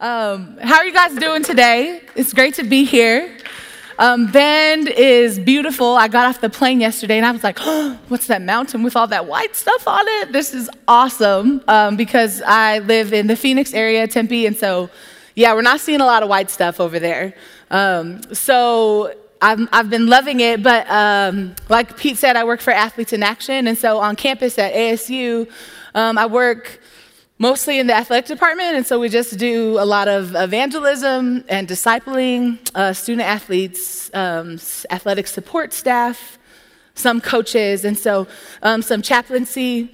[0.00, 2.00] Um, how are you guys doing today?
[2.14, 3.36] It's great to be here.
[3.98, 5.96] Um, Bend is beautiful.
[5.96, 8.94] I got off the plane yesterday and I was like, oh, what's that mountain with
[8.94, 10.30] all that white stuff on it?
[10.30, 14.88] This is awesome um, because I live in the Phoenix area, Tempe, and so,
[15.34, 17.34] yeah, we're not seeing a lot of white stuff over there.
[17.72, 19.12] Um, so
[19.42, 23.24] I've, I've, been loving it, but um, like Pete said, I work for Athletes in
[23.24, 25.50] Action, and so on campus at ASU,
[25.96, 26.78] um, I work
[27.38, 31.68] mostly in the athletic department, and so we just do a lot of evangelism and
[31.68, 34.58] discipling, uh, student athletes, um,
[34.90, 36.38] athletic support staff,
[36.94, 38.26] some coaches, and so
[38.62, 39.92] um, some chaplaincy,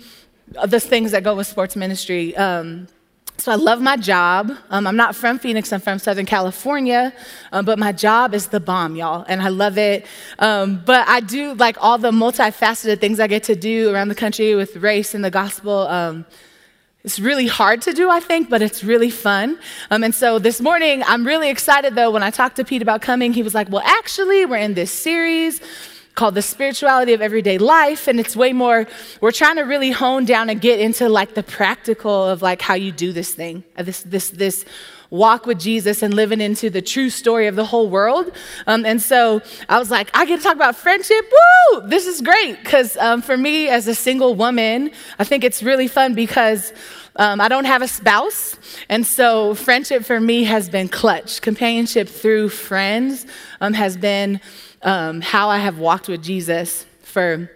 [0.66, 2.34] the things that go with sports ministry.
[2.36, 2.88] Um,
[3.36, 4.52] so I love my job.
[4.70, 7.12] Um, I'm not from Phoenix, I'm from Southern California,
[7.52, 10.06] um, but my job is the bomb, y'all, and I love it.
[10.38, 14.14] Um, but I do like all the multifaceted things I get to do around the
[14.14, 16.24] country with race and the gospel.
[17.04, 19.58] It's really hard to do, I think, but it's really fun.
[19.90, 22.10] Um, and so this morning, I'm really excited though.
[22.10, 24.90] When I talked to Pete about coming, he was like, Well, actually, we're in this
[24.90, 25.60] series
[26.14, 28.08] called The Spirituality of Everyday Life.
[28.08, 28.86] And it's way more,
[29.20, 32.74] we're trying to really hone down and get into like the practical of like how
[32.74, 34.64] you do this thing, uh, this, this, this
[35.14, 38.32] walk with Jesus and living into the true story of the whole world.
[38.66, 41.24] Um, and so I was like, I get to talk about friendship.
[41.32, 41.88] Woo!
[41.88, 42.58] This is great.
[42.62, 46.72] Because um, for me, as a single woman, I think it's really fun because.
[47.16, 48.56] Um, I don't have a spouse,
[48.88, 51.40] and so friendship for me has been clutch.
[51.42, 53.24] Companionship through friends
[53.60, 54.40] um, has been
[54.82, 57.48] um, how I have walked with Jesus for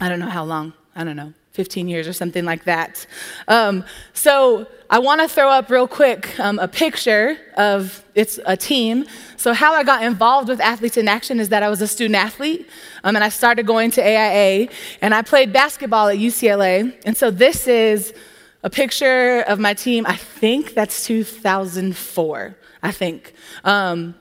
[0.00, 0.74] I don't know how long.
[0.94, 3.06] I don't know, 15 years or something like that.
[3.48, 8.56] Um, so I want to throw up real quick um, a picture of it's a
[8.56, 9.06] team.
[9.36, 12.16] So how I got involved with Athletes in Action is that I was a student
[12.16, 12.68] athlete,
[13.04, 14.68] um, and I started going to AIA,
[15.00, 16.94] and I played basketball at UCLA.
[17.04, 18.14] And so this is
[18.62, 20.06] a picture of my team.
[20.06, 22.56] I think that's 2004.
[22.82, 23.34] I think.
[23.64, 24.14] Um,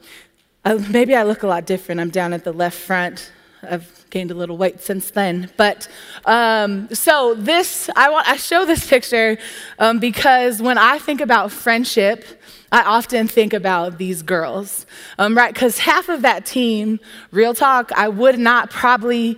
[0.65, 2.01] uh, maybe I look a lot different.
[2.01, 3.31] I'm down at the left front.
[3.63, 5.49] I've gained a little weight since then.
[5.57, 5.87] But
[6.25, 9.37] um, so this, I want I show this picture
[9.77, 12.25] um, because when I think about friendship,
[12.71, 14.85] I often think about these girls,
[15.17, 15.53] um, right?
[15.53, 16.99] Because half of that team,
[17.31, 19.37] real talk, I would not probably.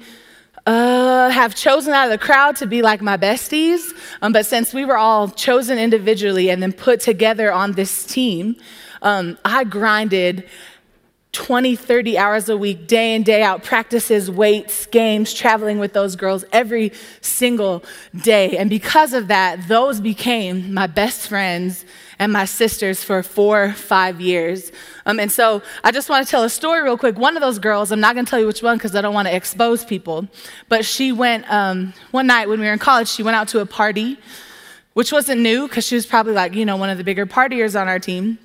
[0.67, 3.81] Uh, have chosen out of the crowd to be like my besties,
[4.21, 8.55] um, but since we were all chosen individually and then put together on this team,
[9.01, 10.47] um, I grinded
[11.33, 16.17] 20, 30 hours a week, day in, day out, practices, weights, games, traveling with those
[16.17, 17.83] girls every single
[18.21, 18.57] day.
[18.57, 21.85] And because of that, those became my best friends
[22.19, 24.73] and my sisters for four, five years.
[25.05, 27.17] Um, and so I just want to tell a story real quick.
[27.17, 29.13] One of those girls, I'm not going to tell you which one because I don't
[29.13, 30.27] want to expose people,
[30.67, 33.59] but she went, um, one night when we were in college, she went out to
[33.59, 34.19] a party,
[34.93, 37.79] which wasn't new because she was probably like, you know, one of the bigger partiers
[37.79, 38.37] on our team.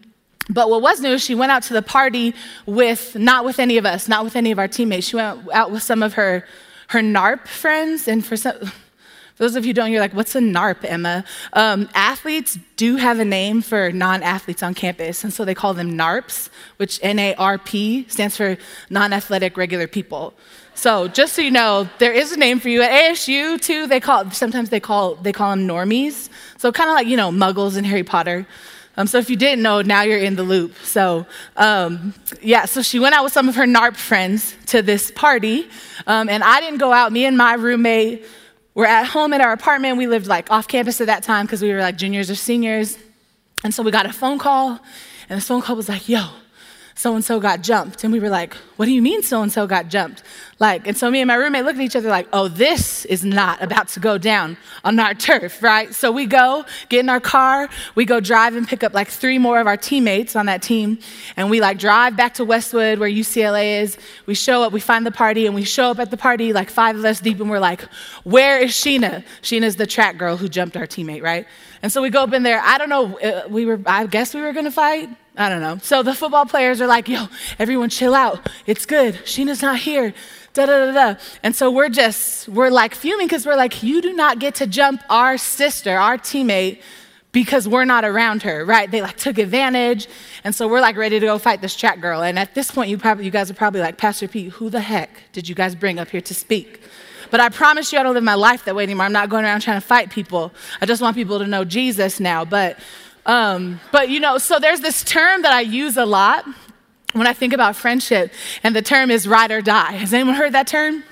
[0.49, 2.35] But what was new, she went out to the party
[2.67, 5.09] with, not with any of us, not with any of our teammates.
[5.09, 6.45] She went out with some of her,
[6.89, 8.07] her NARP friends.
[8.07, 8.73] And for, some, for
[9.39, 11.25] those of you who don't, you're like, what's a NARP, Emma?
[11.53, 15.25] Um, athletes do have a name for non athletes on campus.
[15.25, 18.57] And so they call them NARPs, which N A R P stands for
[18.89, 20.33] non athletic regular people.
[20.77, 23.87] So just so you know, there is a name for you at ASU too.
[23.87, 26.29] They call sometimes they call they call them normies.
[26.59, 28.47] So kind of like you know muggles in Harry Potter.
[28.97, 30.75] Um, so if you didn't know, now you're in the loop.
[30.83, 31.27] So
[31.57, 35.69] um, yeah, so she went out with some of her NARP friends to this party,
[36.07, 37.13] um, and I didn't go out.
[37.13, 38.25] Me and my roommate
[38.75, 39.99] were at home at our apartment.
[39.99, 42.99] We lived like off campus at that time because we were like juniors or seniors,
[43.65, 44.81] and so we got a phone call,
[45.29, 46.27] and the phone call was like, "Yo,
[46.97, 48.05] so and so got jumped.
[48.05, 50.23] And we were like, what do you mean so and so got jumped?
[50.59, 53.23] Like, and so me and my roommate looked at each other like, oh, this is
[53.23, 55.95] not about to go down on our turf, right?
[55.95, 59.37] So we go, get in our car, we go drive and pick up like three
[59.37, 60.99] more of our teammates on that team.
[61.37, 63.99] And we like drive back to Westwood where UCLA is.
[64.25, 66.71] We show up, we find the party, and we show up at the party like
[66.71, 67.83] five of us deep, and we're like,
[68.25, 69.23] where is Sheena?
[69.43, 71.47] Sheena's the track girl who jumped our teammate, right?
[71.83, 72.63] And so we go up in there.
[72.65, 75.11] I don't know, uh, we were, I guess we were gonna fight.
[75.37, 75.79] I don't know.
[75.83, 77.27] So the football players are like, yo,
[77.59, 78.49] everyone chill out.
[78.67, 79.15] It's good.
[79.25, 80.15] Sheena's not here.
[80.55, 81.21] Da da da da.
[81.43, 84.67] And so we're just, we're like fuming because we're like, you do not get to
[84.67, 86.81] jump our sister, our teammate,
[87.33, 88.91] because we're not around her, right?
[88.91, 90.09] They like took advantage.
[90.43, 92.23] And so we're like ready to go fight this track girl.
[92.23, 94.81] And at this point, you probably, you guys are probably like, Pastor Pete, who the
[94.81, 96.81] heck did you guys bring up here to speak?
[97.31, 99.05] But I promise you, I don't live my life that way anymore.
[99.05, 100.53] I'm not going around trying to fight people.
[100.81, 102.47] I just want people to know Jesus now.
[102.47, 102.79] But
[103.27, 106.47] um, but you know, so there's this term that I use a lot
[107.13, 108.33] when I think about friendship,
[108.63, 109.93] and the term is ride or die.
[109.93, 111.05] Has anyone heard that term?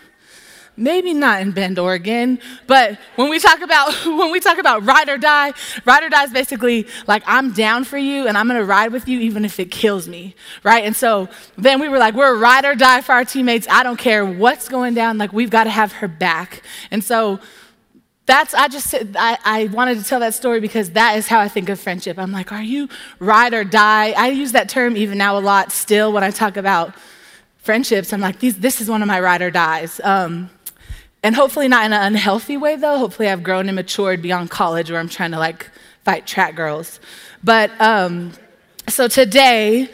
[0.76, 5.08] maybe not in Bend, Oregon, but when we talk about when we talk about ride
[5.08, 5.52] or die,
[5.84, 9.08] ride or die is basically like I'm down for you and I'm gonna ride with
[9.08, 10.84] you even if it kills me, right?
[10.84, 13.66] And so then we were like, we're ride or die for our teammates.
[13.70, 16.62] I don't care what's going down, like we've got to have her back.
[16.90, 17.40] And so
[18.26, 21.48] that's i just I, I wanted to tell that story because that is how i
[21.48, 22.18] think of friendship.
[22.18, 22.88] I'm like are you
[23.18, 24.12] ride or die?
[24.12, 26.94] I use that term even now a lot still when i talk about
[27.58, 28.12] friendships.
[28.12, 30.00] I'm like this is one of my ride or dies.
[30.04, 30.50] Um,
[31.22, 32.98] and hopefully not in an unhealthy way though.
[32.98, 35.70] Hopefully i've grown and matured beyond college where i'm trying to like
[36.04, 37.00] fight track girls.
[37.42, 38.32] But um,
[38.88, 39.90] so today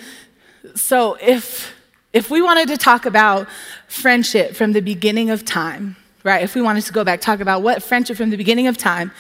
[0.75, 1.75] so if
[2.12, 3.49] if we wanted to talk about
[3.88, 6.43] friendship from the beginning of time right?
[6.43, 9.12] If we wanted to go back, talk about what friendship from the beginning of time,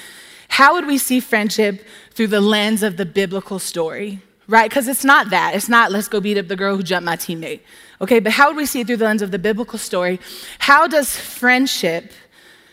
[0.48, 4.68] how would we see friendship through the lens of the biblical story, right?
[4.68, 5.54] Because it's not that.
[5.54, 7.60] It's not, let's go beat up the girl who jumped my teammate,
[8.00, 8.18] okay?
[8.18, 10.20] But how would we see it through the lens of the biblical story?
[10.58, 12.12] How does friendship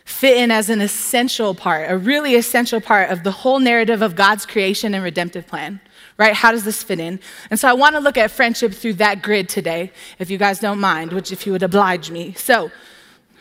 [0.05, 4.15] fit in as an essential part, a really essential part of the whole narrative of
[4.15, 5.79] God's creation and redemptive plan?
[6.17, 6.33] right?
[6.33, 7.19] How does this fit in?
[7.49, 10.59] And so I want to look at friendship through that grid today, if you guys
[10.59, 12.33] don't mind, which if you would oblige me.
[12.33, 12.71] So,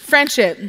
[0.06, 0.60] Friendship.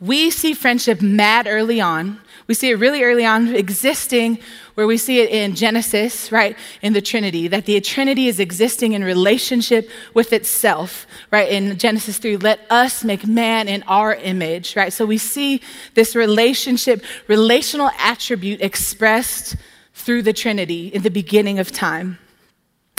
[0.00, 2.20] We see friendship mad early on.
[2.48, 4.40] We see it really early on existing,
[4.74, 8.94] where we see it in Genesis, right, in the Trinity, that the Trinity is existing
[8.94, 14.74] in relationship with itself, right, in Genesis 3, let us make man in our image,
[14.74, 14.92] right?
[14.92, 15.60] So we see
[15.94, 19.54] this relationship, relational attribute expressed
[19.94, 22.18] through the Trinity in the beginning of time.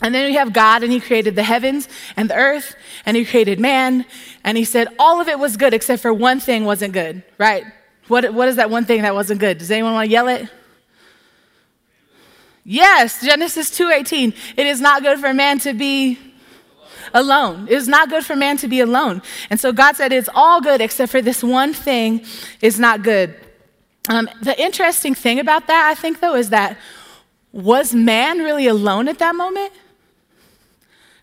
[0.04, 3.26] And then we have God, and He created the heavens and the earth, and He
[3.26, 4.06] created man,
[4.44, 7.64] and He said all of it was good except for one thing wasn't good, right?
[8.10, 9.58] What, what is that one thing that wasn't good?
[9.58, 10.50] Does anyone want to yell it?
[12.66, 14.34] Yes, Genesis 2:18.
[14.58, 16.18] It is not good for man to be
[17.14, 17.68] alone.
[17.68, 19.22] It is not good for man to be alone.
[19.50, 22.26] And so God said it's all good except for this one thing
[22.62, 23.36] is not good.
[24.10, 26.78] Um, the interesting thing about that, I think, though, is that
[27.52, 29.72] was man really alone at that moment?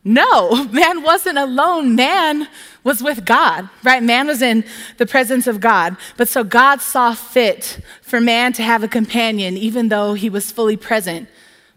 [0.05, 1.94] No, man wasn't alone.
[1.94, 2.49] Man
[2.82, 4.02] was with God, right?
[4.02, 4.64] Man was in
[4.97, 5.97] the presence of God.
[6.17, 10.50] But so God saw fit for man to have a companion, even though he was
[10.50, 11.29] fully present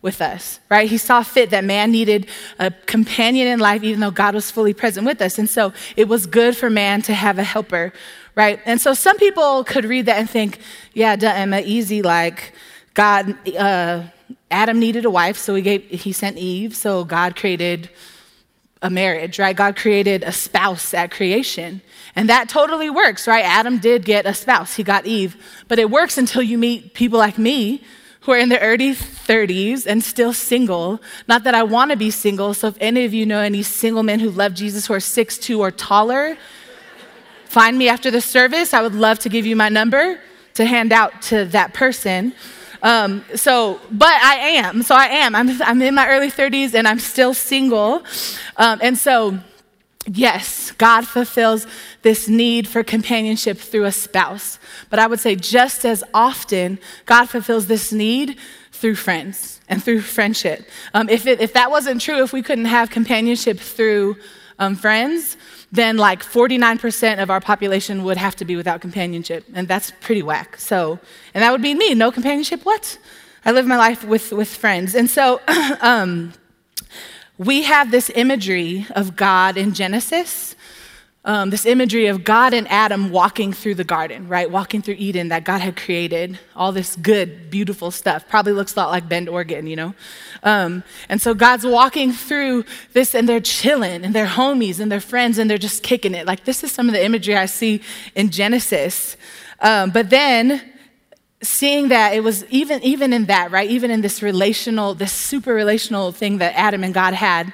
[0.02, 0.90] with us, right?
[0.90, 2.28] He saw fit that man needed
[2.60, 5.40] a companion in life, even though God was fully present with us.
[5.40, 7.94] And so it was good for man to have a helper,
[8.36, 8.60] right?
[8.66, 10.60] And so some people could read that and think,
[10.94, 12.54] yeah, duh, Emma, easy, like
[12.94, 14.04] God, uh,
[14.52, 17.90] Adam needed a wife, so he, gave, he sent Eve, so God created
[18.84, 19.56] a marriage, right?
[19.56, 21.82] God created a spouse at creation.
[22.16, 23.44] And that totally works, right?
[23.44, 25.36] Adam did get a spouse, he got Eve.
[25.68, 27.82] But it works until you meet people like me
[28.22, 31.02] who are in their early 30s and still single.
[31.28, 34.04] Not that I want to be single, so if any of you know any single
[34.04, 36.38] men who love Jesus who are 6'2 or taller,
[37.46, 38.74] find me after the service.
[38.74, 40.20] I would love to give you my number
[40.56, 42.34] to hand out to that person.
[42.84, 44.84] Um, so, but I am.
[44.84, 45.36] So I am.
[45.36, 48.04] I'm, I'm in my early 30s and I'm still single.
[48.58, 49.40] Um, and so,
[50.06, 51.66] yes, God fulfills
[52.02, 54.60] this need for companionship through a spouse.
[54.90, 58.38] But I would say just as often, God fulfills this need
[58.74, 60.68] through friends and through friendship.
[60.94, 64.18] Um, if, it, if that wasn't true, if we couldn't have companionship through
[64.60, 65.38] um, friends,
[65.74, 69.44] then like 49% of our population would have to be without companionship.
[69.56, 70.56] And that's pretty whack.
[70.58, 71.00] So,
[71.34, 71.96] and that would be me.
[71.96, 72.64] No companionship?
[72.64, 73.00] What?
[73.44, 74.94] I live my life with, with friends.
[74.94, 75.42] And so,
[75.82, 76.34] um,
[77.40, 80.56] we have this imagery of God in Genesis
[81.26, 84.52] um, this imagery of God and Adam walking through the garden, right?
[84.52, 88.28] Walking through Eden that God had created, all this good, beautiful stuff.
[88.28, 89.96] Probably looks a lot like Bend, Oregon, you know?
[90.44, 95.00] Um, and so God's walking through this and they're chilling and they're homies and they're
[95.00, 96.28] friends and they're just kicking it.
[96.28, 97.82] Like, this is some of the imagery I see
[98.16, 99.16] in Genesis.
[99.62, 100.62] Um, but then,
[101.42, 105.54] seeing that it was even even in that right even in this relational this super
[105.54, 107.52] relational thing that adam and god had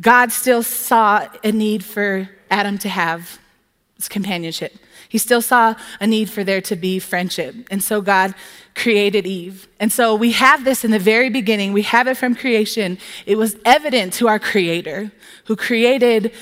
[0.00, 3.38] god still saw a need for Adam to have
[4.08, 4.74] companionship.
[5.08, 7.54] He still saw a need for there to be friendship.
[7.70, 8.34] And so God
[8.74, 9.68] created Eve.
[9.78, 11.72] And so we have this in the very beginning.
[11.72, 12.98] We have it from creation.
[13.26, 15.12] It was evident to our creator
[15.46, 16.32] who created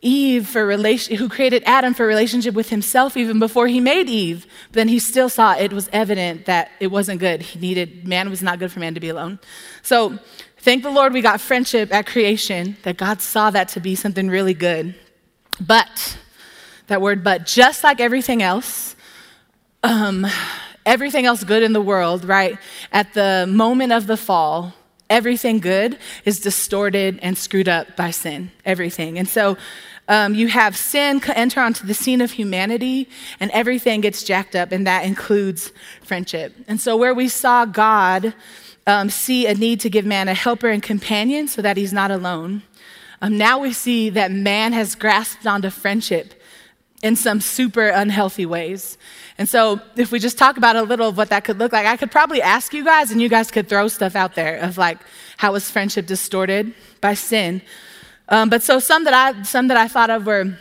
[0.00, 4.46] Eve for relation who created Adam for relationship with himself even before he made Eve.
[4.68, 7.42] But then he still saw it was evident that it wasn't good.
[7.42, 9.40] He needed man was not good for man to be alone.
[9.82, 10.16] So
[10.58, 14.28] thank the Lord we got friendship at creation, that God saw that to be something
[14.28, 14.94] really good.
[15.60, 16.18] But,
[16.86, 18.96] that word but, just like everything else,
[19.82, 20.26] um,
[20.86, 22.58] everything else good in the world, right?
[22.92, 24.74] At the moment of the fall,
[25.10, 29.18] everything good is distorted and screwed up by sin, everything.
[29.18, 29.56] And so
[30.08, 33.08] um, you have sin enter onto the scene of humanity,
[33.40, 35.70] and everything gets jacked up, and that includes
[36.02, 36.54] friendship.
[36.66, 38.32] And so, where we saw God
[38.86, 42.10] um, see a need to give man a helper and companion so that he's not
[42.10, 42.62] alone,
[43.20, 46.34] um, now we see that man has grasped onto friendship
[47.02, 48.98] in some super unhealthy ways.
[49.38, 51.86] And so, if we just talk about a little of what that could look like,
[51.86, 54.78] I could probably ask you guys, and you guys could throw stuff out there of
[54.78, 54.98] like,
[55.36, 57.62] how is friendship distorted by sin?
[58.28, 60.58] Um, but so some that I some that I thought of were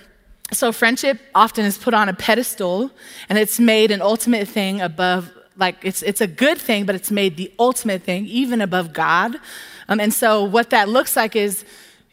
[0.53, 2.89] so friendship often is put on a pedestal
[3.27, 7.11] and it's made an ultimate thing above like it's it's a good thing, but it's
[7.11, 9.37] made the ultimate thing even above God.
[9.89, 11.65] Um, and so what that looks like is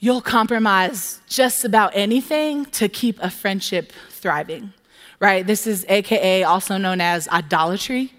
[0.04, 4.70] you'll compromise just about anything to keep a friendship thriving,
[5.18, 5.46] right?
[5.46, 8.12] This is AKA also known as idolatry.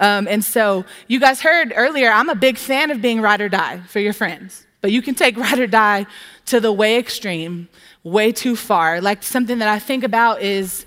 [0.00, 3.50] Um, and so you guys heard earlier, I'm a big fan of being ride or
[3.50, 6.06] die for your friends, but you can take ride or die
[6.46, 7.68] to the way extreme,
[8.02, 9.02] way too far.
[9.02, 10.86] Like something that I think about is,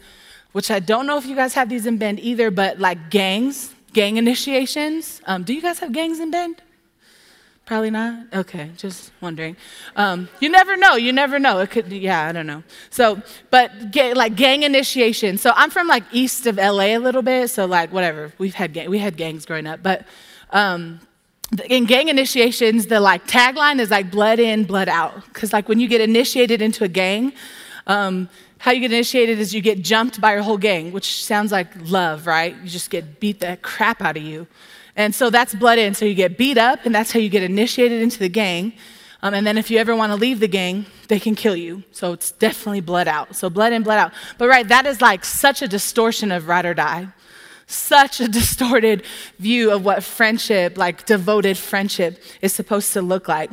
[0.53, 3.71] which I don't know if you guys have these in Bend either, but like gangs,
[3.93, 5.21] gang initiations.
[5.27, 6.63] Um, do you guys have gangs in Bend?
[7.69, 8.25] Probably not.
[8.33, 9.55] Okay, just wondering.
[9.95, 10.95] Um, you never know.
[10.95, 11.59] You never know.
[11.59, 11.91] It could.
[11.91, 12.63] Yeah, I don't know.
[12.89, 13.21] So,
[13.51, 15.37] but ga- like gang initiation.
[15.37, 17.51] So I'm from like east of LA a little bit.
[17.51, 18.33] So like whatever.
[18.39, 20.07] We've had we had gangs growing up, but
[20.49, 20.99] um,
[21.69, 25.23] in gang initiations, the like tagline is like blood in, blood out.
[25.25, 27.33] Because like when you get initiated into a gang,
[27.85, 31.51] um, how you get initiated is you get jumped by your whole gang, which sounds
[31.51, 32.55] like love, right?
[32.63, 34.47] You just get beat the crap out of you.
[34.99, 35.93] And so that's blood in.
[35.93, 38.73] So you get beat up, and that's how you get initiated into the gang.
[39.21, 41.83] Um, and then if you ever want to leave the gang, they can kill you.
[41.93, 43.33] So it's definitely blood out.
[43.33, 44.11] So blood in, blood out.
[44.37, 47.07] But right, that is like such a distortion of ride or die
[47.71, 49.03] such a distorted
[49.37, 53.51] view of what friendship, like devoted friendship, is supposed to look like.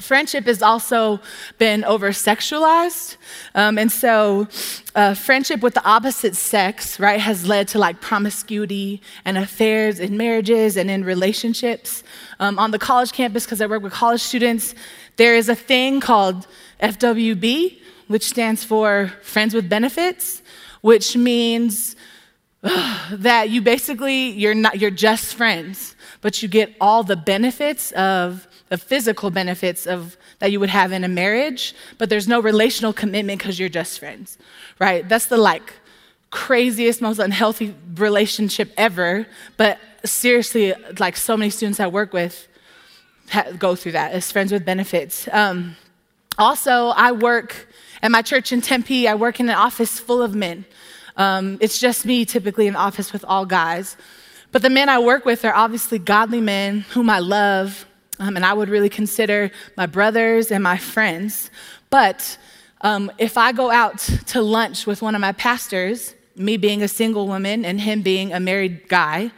[0.00, 1.20] Friendship has also
[1.58, 3.16] been over sexualized.
[3.54, 4.48] Um, and so,
[4.94, 10.16] uh, friendship with the opposite sex, right, has led to like promiscuity and affairs in
[10.16, 12.02] marriages and in relationships.
[12.40, 14.74] Um, on the college campus, because I work with college students,
[15.16, 16.46] there is a thing called
[16.80, 20.42] FWB, which stands for Friends with Benefits,
[20.80, 21.96] which means
[22.62, 28.48] that you basically you're not you're just friends, but you get all the benefits of
[28.74, 32.92] the physical benefits of that you would have in a marriage, but there's no relational
[32.92, 34.36] commitment because you're just friends.
[34.80, 35.08] Right?
[35.08, 35.74] That's the like
[36.30, 39.28] craziest, most unhealthy relationship ever.
[39.56, 42.48] But seriously, like so many students I work with
[43.58, 45.28] go through that as friends with benefits.
[45.30, 45.76] Um,
[46.36, 47.68] also, I work
[48.02, 49.06] at my church in Tempe.
[49.06, 50.64] I work in an office full of men.
[51.16, 53.96] Um, it's just me typically in office with all guys.
[54.50, 57.86] But the men I work with are obviously godly men whom I love,
[58.18, 61.50] um, and I would really consider my brothers and my friends.
[61.90, 62.38] But
[62.80, 66.88] um, if I go out to lunch with one of my pastors, me being a
[66.88, 69.30] single woman and him being a married guy,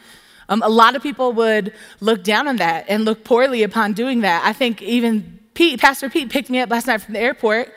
[0.48, 4.20] um, a lot of people would look down on that and look poorly upon doing
[4.20, 4.44] that.
[4.44, 7.72] I think even Pete, Pastor Pete picked me up last night from the airport.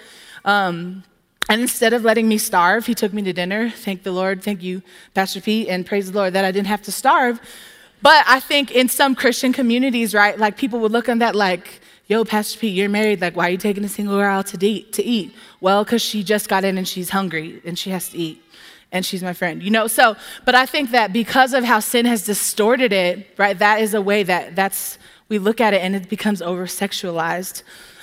[0.46, 1.04] Um,
[1.50, 3.72] and instead of letting me starve, he took me to dinner.
[3.72, 4.44] Thank the Lord.
[4.44, 4.84] Thank you,
[5.16, 7.40] Pastor Pete, and praise the Lord that I didn't have to starve.
[8.02, 11.82] But I think in some Christian communities, right, like people would look on that like,
[12.08, 13.22] yo, Pastor Pete, you're married.
[13.22, 14.94] Like, why are you taking a single girl out to eat?
[14.94, 15.36] To eat?
[15.62, 18.42] Well, because she just got in and she's hungry and she has to eat.
[18.92, 19.86] And she's my friend, you know?
[19.86, 20.16] So,
[20.46, 24.02] but I think that because of how sin has distorted it, right, that is a
[24.02, 27.62] way that that's, we look at it and it becomes over sexualized.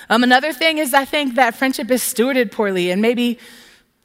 [0.09, 3.37] Um, another thing is, I think that friendship is stewarded poorly, and maybe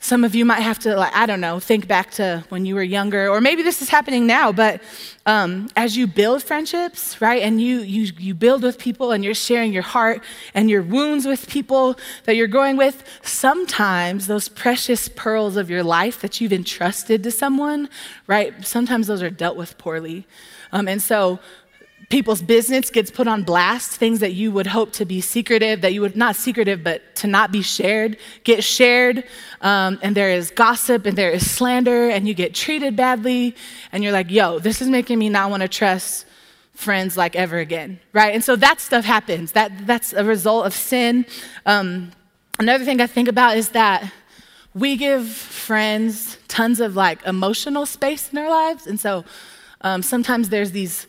[0.02, 2.74] some of you might have to, like, I don't know, think back to when you
[2.74, 4.82] were younger, or maybe this is happening now, but
[5.26, 9.32] um, as you build friendships, right, and you, you, you build with people and you're
[9.32, 10.20] sharing your heart
[10.54, 15.84] and your wounds with people that you're growing with, sometimes those precious pearls of your
[15.84, 17.88] life that you've entrusted to someone,
[18.26, 20.26] right, sometimes those are dealt with poorly.
[20.72, 21.38] Um, and so
[22.12, 25.94] people's business gets put on blast, things that you would hope to be secretive, that
[25.94, 29.24] you would not secretive, but to not be shared, get shared.
[29.62, 33.56] Um, and there is gossip and there is slander, and you get treated badly.
[33.92, 36.26] And you're like, yo, this is making me not want to trust
[36.74, 38.34] friends like ever again, right?
[38.34, 39.52] And so that stuff happens.
[39.52, 41.24] That, that's a result of sin.
[41.64, 42.12] Um,
[42.58, 44.12] another thing I think about is that
[44.74, 48.86] we give friends tons of like emotional space in our lives.
[48.86, 49.24] And so
[49.80, 51.06] um, sometimes there's these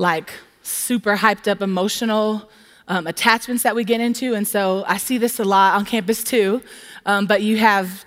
[0.00, 2.50] like super hyped up emotional
[2.88, 4.34] um, attachments that we get into.
[4.34, 6.62] And so I see this a lot on campus too.
[7.04, 8.06] Um, but you have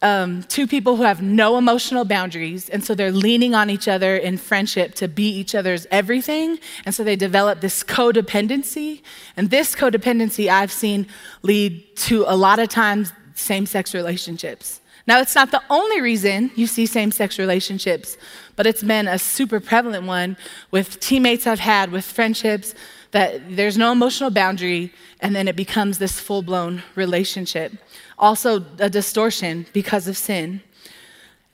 [0.00, 4.16] um, two people who have no emotional boundaries, and so they're leaning on each other
[4.16, 6.58] in friendship to be each other's everything.
[6.86, 9.02] And so they develop this codependency.
[9.36, 11.06] And this codependency I've seen
[11.42, 14.80] lead to a lot of times same sex relationships.
[15.06, 18.16] Now, it's not the only reason you see same sex relationships,
[18.56, 20.36] but it's been a super prevalent one
[20.70, 22.74] with teammates I've had, with friendships,
[23.12, 27.72] that there's no emotional boundary, and then it becomes this full blown relationship
[28.18, 30.60] also a distortion because of sin.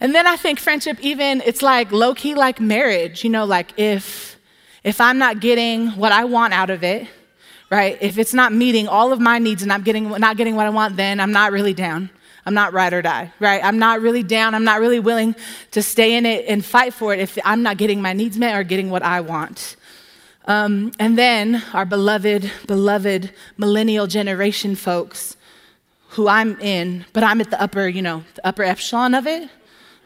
[0.00, 3.72] And then I think friendship even it's like low key like marriage, you know, like
[3.76, 4.36] if
[4.82, 7.06] if I'm not getting what I want out of it,
[7.70, 7.96] right?
[8.00, 10.70] If it's not meeting all of my needs and I'm getting not getting what I
[10.70, 12.10] want, then I'm not really down.
[12.44, 13.64] I'm not ride or die, right?
[13.64, 14.54] I'm not really down.
[14.54, 15.34] I'm not really willing
[15.70, 18.56] to stay in it and fight for it if I'm not getting my needs met
[18.56, 19.76] or getting what I want.
[20.46, 25.36] Um, and then our beloved, beloved millennial generation folks
[26.10, 29.48] who I'm in, but I'm at the upper, you know, the upper echelon of it.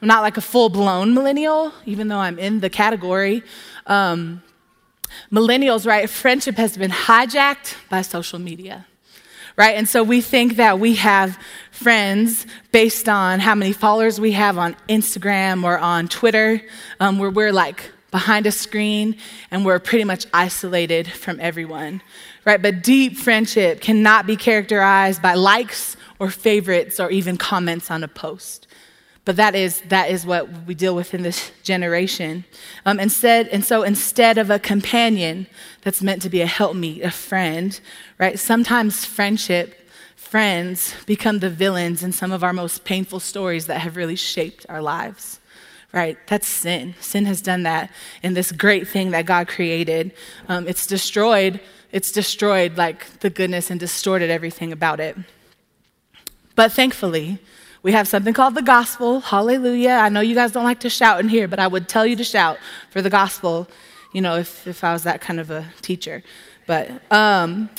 [0.02, 3.42] I'm not like a full blown millennial, even though I'm in the category.
[3.86, 4.42] Um,
[5.32, 6.08] millennials, right?
[6.08, 8.86] Friendship has been hijacked by social media,
[9.56, 9.76] right?
[9.76, 11.38] And so we think that we have
[11.70, 16.60] friends based on how many followers we have on Instagram or on Twitter,
[17.00, 19.16] um, where we're like behind a screen
[19.50, 22.02] and we're pretty much isolated from everyone,
[22.44, 22.60] right?
[22.60, 28.08] But deep friendship cannot be characterized by likes or favorites or even comments on a
[28.08, 28.65] post.
[29.26, 32.44] But that is, that is what we deal with in this generation.
[32.86, 35.48] Um, instead, and so instead of a companion
[35.82, 37.78] that's meant to be a helpmeet, a friend,
[38.18, 38.38] right?
[38.38, 39.74] Sometimes friendship,
[40.14, 44.64] friends become the villains in some of our most painful stories that have really shaped
[44.68, 45.40] our lives
[45.92, 46.18] right?
[46.26, 46.94] That's sin.
[47.00, 47.90] Sin has done that
[48.22, 50.12] in this great thing that God created.
[50.46, 51.58] Um, it's destroyed,
[51.90, 55.16] it's destroyed like the goodness and distorted everything about it.
[56.54, 57.38] But thankfully,
[57.86, 59.20] we have something called the gospel.
[59.20, 59.98] Hallelujah.
[60.06, 62.16] I know you guys don't like to shout in here, but I would tell you
[62.16, 62.58] to shout
[62.90, 63.68] for the gospel,
[64.12, 66.24] you know, if, if I was that kind of a teacher.
[66.66, 67.70] But, um,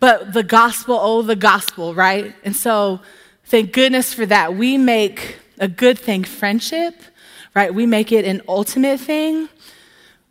[0.00, 2.34] but the gospel, oh, the gospel, right?
[2.44, 3.00] And so
[3.44, 4.56] thank goodness for that.
[4.56, 6.94] We make a good thing friendship
[7.54, 7.74] right?
[7.74, 9.48] We make it an ultimate thing,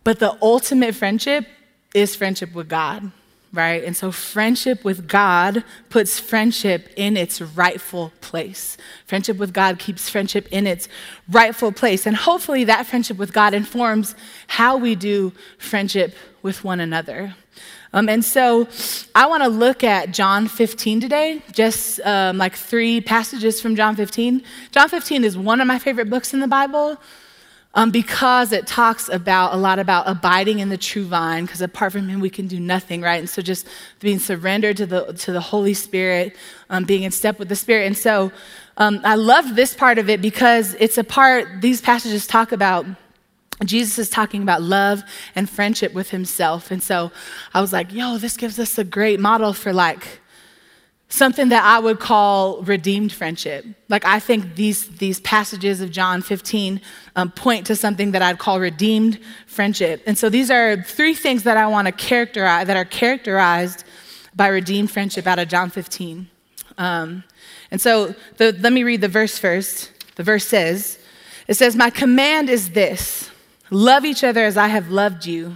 [0.04, 1.46] but the ultimate friendship
[1.94, 3.12] is friendship with God,
[3.54, 3.84] right?
[3.84, 8.78] And so friendship with God puts friendship in its rightful place.
[9.06, 10.88] Friendship with God keeps friendship in its
[11.30, 12.06] rightful place.
[12.06, 14.16] And hopefully that friendship with God informs
[14.48, 17.36] how we do friendship with one another.
[17.94, 18.70] Um, and so
[19.14, 23.98] I want to look at John 15 today, just um, like three passages from John
[23.98, 24.44] 15.
[24.72, 26.98] John 15 is one of my favorite books in the Bible.
[27.74, 31.94] Um, because it talks about a lot about abiding in the true vine, because apart
[31.94, 33.20] from Him we can do nothing, right?
[33.20, 33.66] And so just
[34.02, 36.36] being surrendered to the to the Holy Spirit,
[36.70, 37.88] um, being in step with the Spirit.
[37.88, 38.30] And so
[38.76, 42.86] um, I love this part of it because it's a part these passages talk about
[43.66, 45.04] Jesus is talking about love
[45.36, 46.72] and friendship with himself.
[46.72, 47.12] And so
[47.54, 50.21] I was like, yo, this gives us a great model for like
[51.12, 53.66] something that I would call redeemed friendship.
[53.90, 56.80] Like I think these, these passages of John 15
[57.16, 60.02] um, point to something that I'd call redeemed friendship.
[60.08, 63.84] And so these are three things that I want to characterize, that are characterized
[64.36, 66.30] by redeemed friendship out of John 15.
[66.78, 67.24] Um,
[67.70, 69.92] and so the, let me read the verse first.
[70.16, 70.98] The verse says,
[71.48, 73.30] it says, My command is this
[73.70, 75.56] Love each other as I have loved you.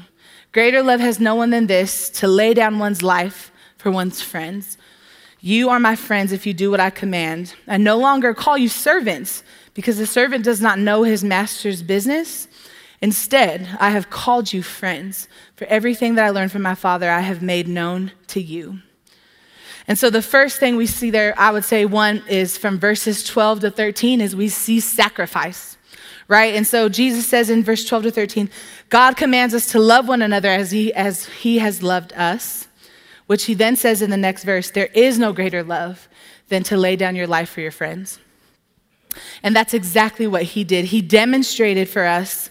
[0.53, 4.77] Greater love has no one than this to lay down one's life for one's friends.
[5.45, 7.53] You are my friends if you do what I command.
[7.67, 9.43] I no longer call you servants
[9.75, 12.47] because the servant does not know his master's business.
[12.99, 15.27] Instead, I have called you friends.
[15.55, 18.79] For everything that I learned from my Father, I have made known to you.
[19.87, 23.23] And so the first thing we see there, I would say one is from verses
[23.23, 25.77] 12 to 13, is we see sacrifice
[26.27, 26.55] right?
[26.55, 28.49] And so Jesus says in verse 12 to 13,
[28.89, 32.64] God commands us to love one another as he, as he has loved us,
[33.27, 36.07] which he then says in the next verse, there is no greater love
[36.49, 38.19] than to lay down your life for your friends.
[39.41, 40.85] And that's exactly what he did.
[40.85, 42.49] He demonstrated for us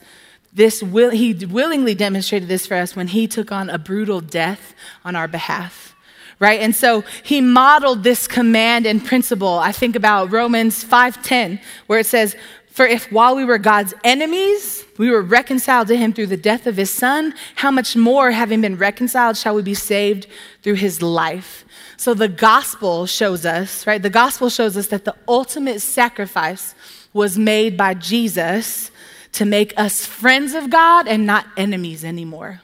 [0.53, 4.75] this, will, he willingly demonstrated this for us when he took on a brutal death
[5.05, 5.95] on our behalf
[6.41, 12.01] right and so he modeled this command and principle i think about romans 5.10 where
[12.01, 12.35] it says
[12.75, 16.67] for if while we were God's enemies, we were reconciled to him through the death
[16.67, 20.27] of his son, how much more, having been reconciled, shall we be saved
[20.61, 21.65] through his life?
[21.97, 24.03] So the gospel shows us, right?
[24.03, 26.75] The gospel shows us that the ultimate sacrifice
[27.13, 28.91] was made by Jesus
[29.35, 32.61] to make us friends of God and not enemies anymore.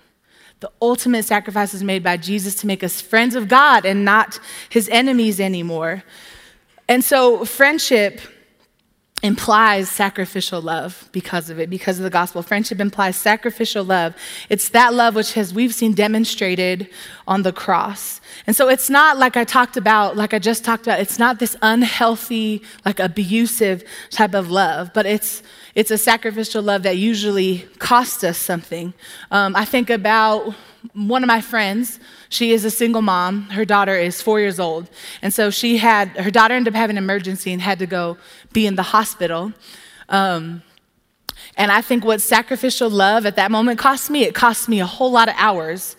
[0.58, 4.40] The ultimate sacrifice was made by Jesus to make us friends of God and not
[4.70, 6.02] his enemies anymore.
[6.88, 8.20] And so, friendship
[9.22, 12.42] implies sacrificial love because of it, because of the gospel.
[12.42, 14.14] Friendship implies sacrificial love.
[14.48, 16.88] It's that love which has we've seen demonstrated
[17.28, 18.20] on the cross.
[18.46, 21.38] And so it's not like I talked about, like I just talked about, it's not
[21.38, 25.42] this unhealthy, like abusive type of love, but it's
[25.74, 28.92] it's a sacrificial love that usually costs us something.
[29.30, 30.52] Um, I think about
[30.94, 32.00] one of my friends,
[32.30, 33.42] she is a single mom.
[33.50, 34.88] Her daughter is four years old.
[35.20, 38.16] And so she had, her daughter ended up having an emergency and had to go
[38.52, 39.52] be in the hospital.
[40.08, 40.62] Um,
[41.56, 44.86] and I think what sacrificial love at that moment cost me, it cost me a
[44.86, 45.96] whole lot of hours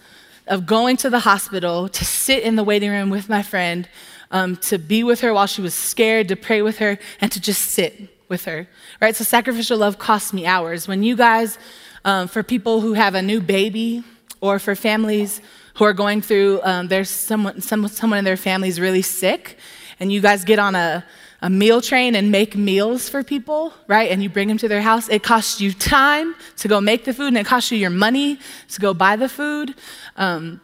[0.48, 3.89] of going to the hospital to sit in the waiting room with my friend,
[4.32, 7.41] um, to be with her while she was scared, to pray with her, and to
[7.41, 8.67] just sit with her.
[9.02, 9.15] Right?
[9.17, 10.88] So sacrificial love cost me hours.
[10.88, 11.60] When you guys,
[12.06, 14.06] um, for people who have a new baby,
[14.39, 15.39] or for families
[15.75, 19.57] who are going through, um, there's someone, some, someone in their family is really sick,
[19.99, 21.05] and you guys get on a,
[21.41, 24.12] a meal train and make meals for people, right?
[24.12, 25.10] And you bring them to their house.
[25.10, 28.39] It costs you time to go make the food, and it costs you your money
[28.69, 29.75] to go buy the food.
[30.17, 30.62] Um,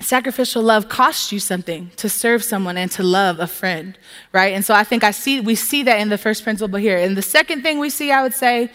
[0.00, 3.98] sacrificial love costs you something to serve someone and to love a friend,
[4.32, 4.54] right?
[4.54, 6.98] And so I think I see we see that in the first principle here.
[6.98, 8.70] And the second thing we see, I would say,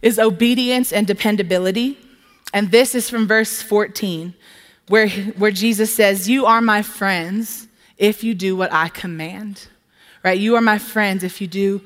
[0.00, 1.98] is obedience and dependability.
[2.52, 4.34] And this is from verse 14,
[4.92, 9.68] where, where Jesus says, You are my friends if you do what I command.
[10.22, 10.38] Right?
[10.38, 11.80] You are my friends if you do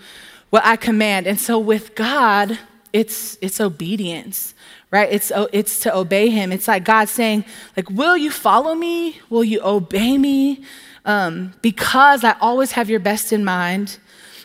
[0.51, 1.29] what I command.
[1.29, 2.59] And so with God,
[2.93, 4.55] it's, it's obedience,
[4.91, 5.09] right?
[5.09, 6.51] It's, it's to obey Him.
[6.51, 7.45] It's like God saying,
[7.77, 9.21] like, will you follow me?
[9.31, 10.65] Will you obey me?
[11.05, 13.99] Um, because I always have your best in mind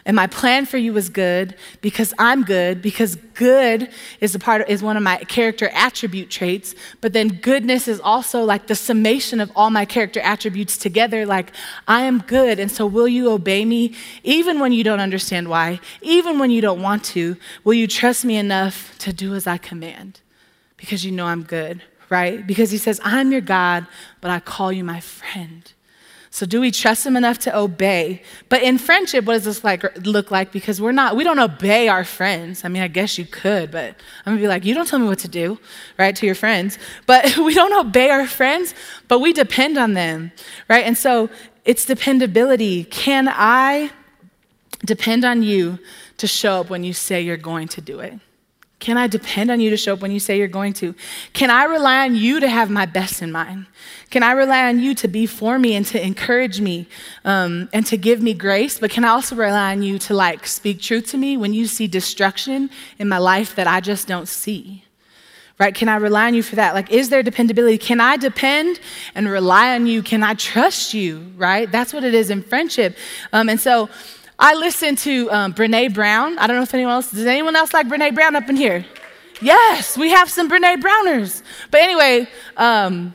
[0.06, 4.62] and my plan for you is good because I'm good, because good is a part
[4.62, 6.74] of, is one of my character attribute traits.
[7.02, 11.26] But then goodness is also like the summation of all my character attributes together.
[11.26, 11.52] Like
[11.88, 15.80] I am good, and so will you obey me even when you don't understand why,
[16.02, 17.38] even when you don't want to?
[17.64, 20.20] Will you trust me enough to do as I command?
[20.78, 22.46] Because you know I'm good, right?
[22.46, 23.86] Because he says, I'm your God,
[24.20, 25.72] but I call you my friend.
[26.34, 28.22] So do we trust him enough to obey?
[28.48, 30.54] But in friendship, what does this like look like?
[30.54, 32.64] Because we're not, we don't obey our friends.
[32.64, 33.90] I mean, I guess you could, but
[34.26, 35.60] I'm gonna be like, you don't tell me what to do,
[36.00, 36.16] right?
[36.16, 36.80] To your friends.
[37.06, 38.74] But we don't obey our friends,
[39.10, 40.32] but we depend on them,
[40.70, 40.86] right?
[40.86, 41.30] And so
[41.66, 42.86] it's dependability.
[42.86, 43.92] Can I
[44.86, 45.80] depend on you
[46.16, 48.18] to show up when you say you're going to do it?
[48.82, 50.96] Can I depend on you to show up when you say you're going to?
[51.34, 53.68] Can I rely on you to have my best in mind?
[54.10, 56.88] Can I rely on you to be for me and to encourage me
[57.24, 58.80] um, and to give me grace?
[58.80, 61.68] But can I also rely on you to like speak truth to me when you
[61.68, 64.84] see destruction in my life that I just don't see?
[65.60, 65.76] Right?
[65.76, 66.74] Can I rely on you for that?
[66.74, 67.78] Like, is there dependability?
[67.78, 68.80] Can I depend
[69.14, 70.02] and rely on you?
[70.02, 71.32] Can I trust you?
[71.38, 71.72] Right?
[71.72, 72.98] That's what it is in friendship.
[73.32, 73.90] Um, and so,
[74.44, 76.40] I listened to um, Brene Brown.
[76.40, 78.84] I don't know if anyone else, does anyone else like Brene Brown up in here?
[79.40, 81.44] Yes, we have some Brene Browners.
[81.70, 82.28] But anyway,
[82.58, 83.14] um,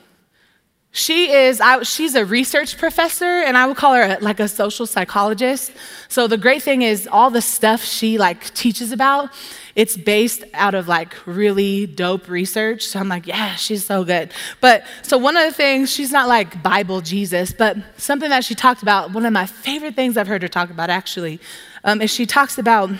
[0.93, 4.47] she is, I, she's a research professor, and I would call her a, like a
[4.47, 5.73] social psychologist.
[6.09, 9.31] So the great thing is all the stuff she like teaches about
[9.77, 12.83] it's based out of like really dope research.
[12.83, 14.33] So I'm like, yeah, she's so good.
[14.62, 18.55] But so one of the things, she's not like Bible Jesus, but something that she
[18.55, 21.39] talked about, one of my favorite things I've heard her talk about actually,
[21.85, 22.91] um, is she talks about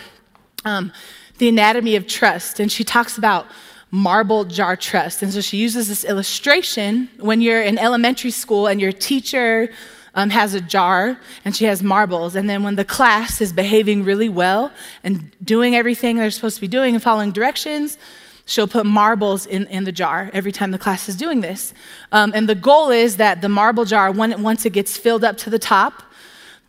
[0.65, 0.93] um,
[1.39, 2.59] the anatomy of trust.
[2.59, 3.47] And she talks about
[3.89, 5.23] marble jar trust.
[5.23, 9.69] And so she uses this illustration when you're in elementary school and your teacher
[10.17, 12.35] um, has a jar and she has marbles.
[12.35, 14.71] And then when the class is behaving really well
[15.03, 17.99] and doing everything they're supposed to be doing and following directions,
[18.45, 21.71] she'll put marbles in, in the jar every time the class is doing this.
[22.11, 25.37] Um, and the goal is that the marble jar, when, once it gets filled up
[25.37, 26.01] to the top,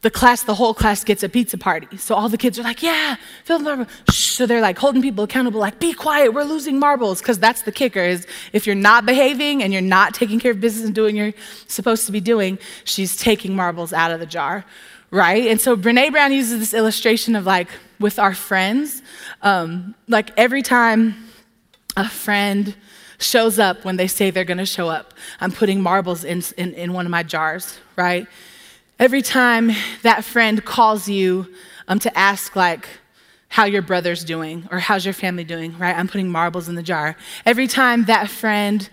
[0.03, 1.97] the class, the whole class gets a pizza party.
[1.97, 3.87] So all the kids are like, yeah, fill the marble.
[4.11, 7.21] So they're like holding people accountable, like, be quiet, we're losing marbles.
[7.21, 10.61] Because that's the kicker is if you're not behaving and you're not taking care of
[10.61, 11.33] business and doing what you're
[11.67, 14.65] supposed to be doing, she's taking marbles out of the jar,
[15.11, 15.49] right?
[15.49, 19.03] And so Brene Brown uses this illustration of like with our friends,
[19.43, 21.17] um, like every time
[21.97, 22.77] a friend
[23.19, 26.93] shows up when they say they're gonna show up, I'm putting marbles in, in, in
[26.93, 28.29] one of my jars, right?
[28.99, 29.71] Every time
[30.03, 31.47] that friend calls you
[31.87, 32.89] um, to ask, like,
[33.49, 35.97] how your brother's doing or how's your family doing, right?
[35.97, 37.17] I'm putting marbles in the jar.
[37.47, 38.89] Every time that friend,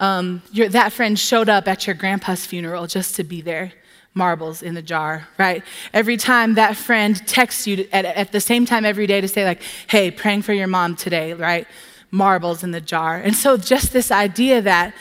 [0.00, 3.72] um, your, that friend showed up at your grandpa's funeral just to be there,
[4.14, 5.62] marbles in the jar, right?
[5.92, 9.44] Every time that friend texts you at, at the same time every day to say,
[9.44, 11.68] like, hey, praying for your mom today, right?
[12.10, 13.16] Marbles in the jar.
[13.16, 14.94] And so just this idea that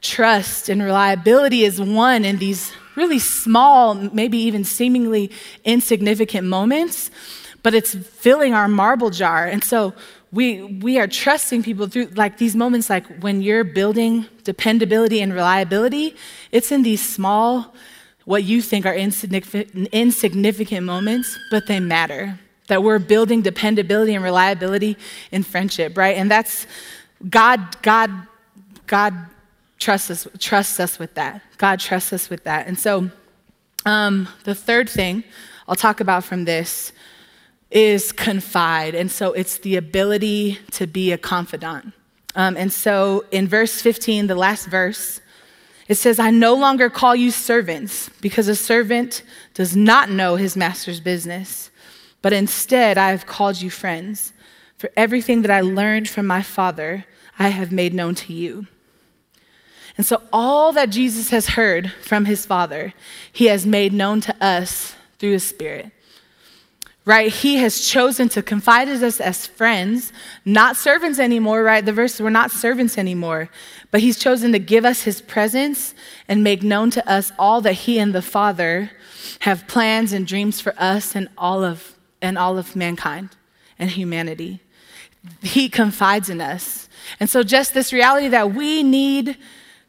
[0.00, 5.30] trust and reliability is one in these really small, maybe even seemingly
[5.64, 7.10] insignificant moments,
[7.62, 9.46] but it's filling our marble jar.
[9.46, 9.92] And so
[10.32, 15.32] we, we are trusting people through like these moments, like when you're building dependability and
[15.32, 16.16] reliability,
[16.52, 17.74] it's in these small,
[18.24, 22.38] what you think are insignificant, insignificant moments, but they matter.
[22.68, 24.96] That we're building dependability and reliability
[25.30, 26.16] in friendship, right?
[26.16, 26.66] And that's
[27.30, 28.10] God, God,
[28.88, 29.14] God
[29.78, 31.42] trusts us, trusts us with that.
[31.58, 32.66] God trusts us with that.
[32.66, 33.10] And so
[33.84, 35.24] um, the third thing
[35.68, 36.92] I'll talk about from this
[37.70, 38.94] is confide.
[38.94, 41.92] And so it's the ability to be a confidant.
[42.34, 45.20] Um, and so in verse 15, the last verse,
[45.88, 49.22] it says, I no longer call you servants because a servant
[49.54, 51.70] does not know his master's business,
[52.22, 54.32] but instead I have called you friends.
[54.78, 57.06] For everything that I learned from my Father,
[57.38, 58.66] I have made known to you.
[59.96, 62.92] And so all that Jesus has heard from his Father,
[63.32, 65.90] he has made known to us through his Spirit
[67.06, 67.32] right?
[67.32, 70.12] He has chosen to confide in us as friends,
[70.44, 71.84] not servants anymore, right?
[71.84, 73.48] The verse, we're not servants anymore,
[73.92, 75.94] but he's chosen to give us his presence
[76.28, 78.90] and make known to us all that he and the Father
[79.40, 83.30] have plans and dreams for us and all of and all of mankind
[83.78, 84.60] and humanity.
[85.42, 86.88] He confides in us.
[87.20, 89.36] And so just this reality that we need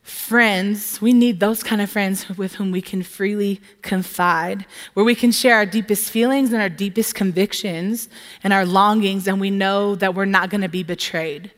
[0.08, 5.13] friends, we need those kind of friends with whom we can freely confide, where we
[5.13, 8.08] can share our deepest feelings and our deepest convictions
[8.41, 11.52] and our longings, and we know that we're not going to be betrayed.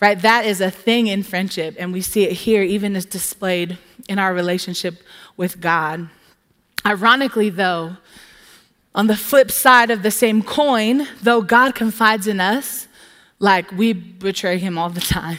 [0.00, 0.20] Right?
[0.20, 4.18] That is a thing in friendship, and we see it here even as displayed in
[4.18, 5.02] our relationship
[5.36, 6.08] with God.
[6.84, 7.96] Ironically, though,
[8.96, 12.88] on the flip side of the same coin, though God confides in us,
[13.38, 15.38] like we betray him all the time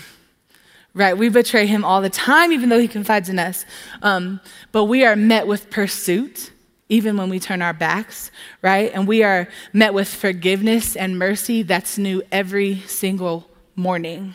[0.97, 1.15] right?
[1.15, 3.65] We betray him all the time, even though he confides in us.
[4.01, 6.51] Um, but we are met with pursuit,
[6.89, 8.31] even when we turn our backs,
[8.61, 8.91] right?
[8.93, 14.33] And we are met with forgiveness and mercy that's new every single morning.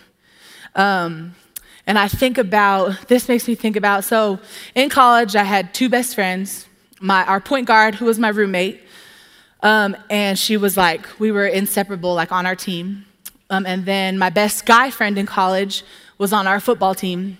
[0.76, 1.34] Um,
[1.86, 4.38] and I think about, this makes me think about, so
[4.74, 6.66] in college, I had two best friends.
[7.00, 8.80] My, our point guard, who was my roommate,
[9.64, 13.04] um, and she was like, we were inseparable, like on our team.
[13.50, 15.82] Um, and then my best guy friend in college
[16.18, 17.38] was on our football team,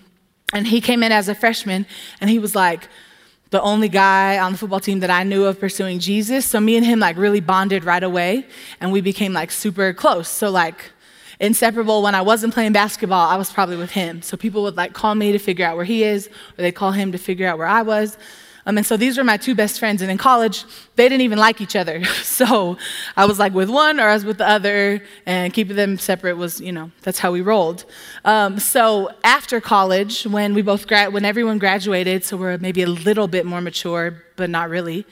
[0.53, 1.85] and he came in as a freshman,
[2.19, 2.87] and he was like
[3.49, 6.45] the only guy on the football team that I knew of pursuing Jesus.
[6.45, 8.47] So me and him like really bonded right away,
[8.81, 10.27] and we became like super close.
[10.27, 10.91] So like
[11.39, 12.01] inseparable.
[12.01, 14.21] When I wasn't playing basketball, I was probably with him.
[14.21, 16.91] So people would like call me to figure out where he is, or they'd call
[16.91, 18.17] him to figure out where I was.
[18.65, 20.01] Um, and so these were my two best friends.
[20.01, 22.03] And in college, they didn't even like each other.
[22.23, 22.77] so
[23.17, 26.37] I was like with one or I was with the other, and keeping them separate
[26.37, 27.85] was, you know, that's how we rolled.
[28.23, 32.87] Um, so after college, when we both, gra- when everyone graduated, so we're maybe a
[32.87, 35.05] little bit more mature, but not really.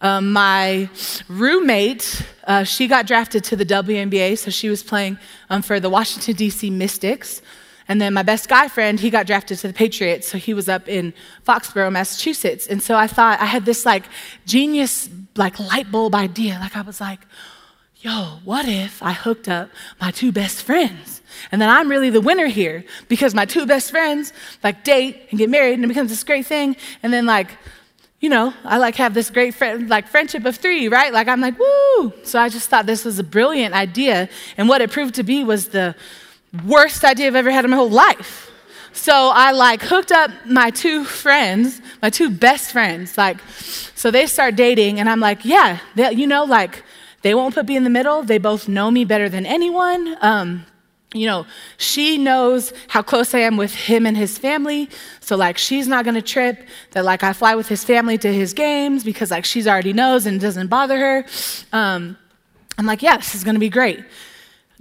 [0.00, 0.88] Um, my
[1.28, 5.18] roommate, uh, she got drafted to the WNBA, so she was playing
[5.50, 6.70] um, for the Washington, D.C.
[6.70, 7.42] Mystics.
[7.88, 10.68] And then my best guy friend, he got drafted to the Patriots, so he was
[10.68, 11.14] up in
[11.46, 12.66] Foxborough, Massachusetts.
[12.66, 14.04] And so I thought I had this like
[14.46, 16.58] genius, like light bulb idea.
[16.60, 17.20] Like I was like,
[17.96, 19.70] yo, what if I hooked up
[20.00, 21.22] my two best friends?
[21.50, 25.38] And then I'm really the winner here because my two best friends like date and
[25.38, 26.76] get married and it becomes this great thing.
[27.02, 27.56] And then like,
[28.20, 31.12] you know, I like have this great friend, like friendship of three, right?
[31.12, 32.12] Like I'm like, woo.
[32.24, 34.28] So I just thought this was a brilliant idea.
[34.56, 35.94] And what it proved to be was the
[36.64, 38.50] worst idea I've ever had in my whole life.
[38.92, 43.16] So I like hooked up my two friends, my two best friends.
[43.16, 43.38] Like,
[43.94, 46.82] so they start dating, and I'm like, yeah, they, you know, like
[47.22, 48.22] they won't put me in the middle.
[48.22, 50.16] They both know me better than anyone.
[50.20, 50.66] Um,
[51.14, 51.46] you know,
[51.78, 54.90] she knows how close I am with him and his family.
[55.20, 58.52] So, like, she's not gonna trip that, like, I fly with his family to his
[58.52, 61.24] games because, like, she's already knows and it doesn't bother her.
[61.72, 62.18] Um,
[62.76, 64.04] I'm like, yeah, this is gonna be great.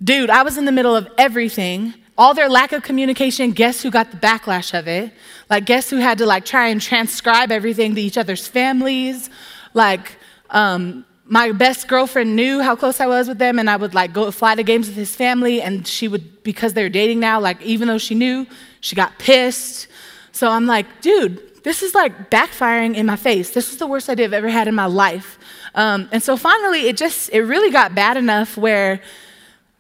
[0.03, 1.93] Dude, I was in the middle of everything.
[2.17, 5.12] All their lack of communication, guess who got the backlash of it?
[5.49, 9.29] Like, guess who had to like try and transcribe everything to each other's families?
[9.73, 10.15] Like,
[10.49, 14.13] um, my best girlfriend knew how close I was with them, and I would like
[14.13, 17.62] go fly to games with his family, and she would, because they're dating now, like,
[17.62, 18.47] even though she knew,
[18.79, 19.88] she got pissed.
[20.31, 23.51] So I'm like, dude, this is like backfiring in my face.
[23.51, 25.38] This is the worst idea I've ever had in my life.
[25.75, 29.01] Um, and so finally, it just, it really got bad enough where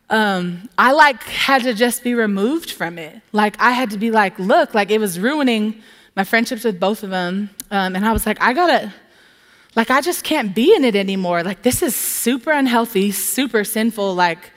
[0.09, 3.21] um, I like had to just be removed from it.
[3.31, 5.81] Like I had to be like, look, like it was ruining
[6.15, 7.49] my friendships with both of them.
[7.71, 8.93] Um, and I was like, I gotta,
[9.75, 11.43] like I just can't be in it anymore.
[11.43, 14.15] Like this is super unhealthy, super sinful.
[14.15, 14.51] Like,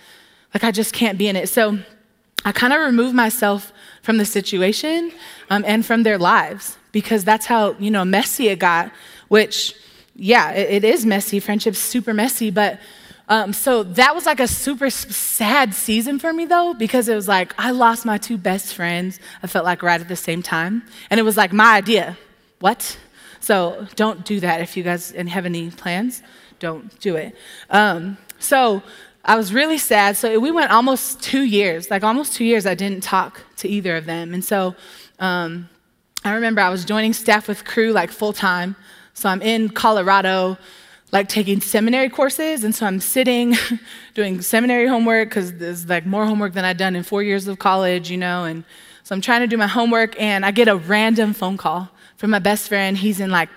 [0.54, 1.48] like I just can't be in it.
[1.48, 1.78] So
[2.44, 5.12] I kind of removed myself from the situation
[5.50, 8.92] um, and from their lives because that's how you know messy it got.
[9.28, 9.74] Which,
[10.14, 11.40] yeah, it, it is messy.
[11.40, 12.80] Friendship's super messy, but
[13.30, 17.28] Um, so that was like a super sad season for me though, because it was
[17.28, 19.20] like I lost my two best friends.
[19.40, 20.82] I felt like right at the same time.
[21.10, 22.18] And it was like my idea.
[22.58, 22.98] What?
[23.38, 26.24] So don't do that if you guys have any plans.
[26.58, 27.36] Don't do it.
[27.70, 28.82] Um, so
[29.24, 30.16] I was really sad.
[30.16, 33.96] So we went almost two years, like almost two years, I didn't talk to either
[33.96, 34.34] of them.
[34.34, 34.74] And so
[35.20, 35.68] um,
[36.24, 38.74] I remember I was joining staff with Cru like full time.
[39.14, 40.58] So I'm in Colorado
[41.12, 43.56] like taking seminary courses, and so I'm sitting
[44.14, 47.58] doing seminary homework because there's like more homework than I'd done in four years of
[47.58, 48.64] college, you know, and
[49.02, 52.30] so I'm trying to do my homework, and I get a random phone call from
[52.30, 52.96] my best friend.
[52.96, 53.48] He's in like,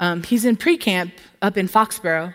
[0.00, 2.32] um, he's in pre-camp up in Foxborough,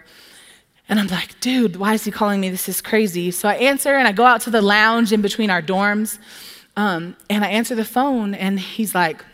[0.88, 2.50] and I'm like, dude, why is he calling me?
[2.50, 3.32] This is crazy.
[3.32, 6.19] So I answer, and I go out to the lounge in between our dorms,
[6.78, 9.26] um, and I answer the phone, and he's like,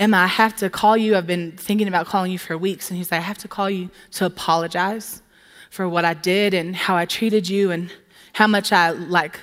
[0.00, 1.14] Emma, I have to call you.
[1.14, 2.88] I've been thinking about calling you for weeks.
[2.88, 5.20] And he's like, I have to call you to apologize
[5.68, 7.92] for what I did and how I treated you and
[8.32, 9.38] how much I like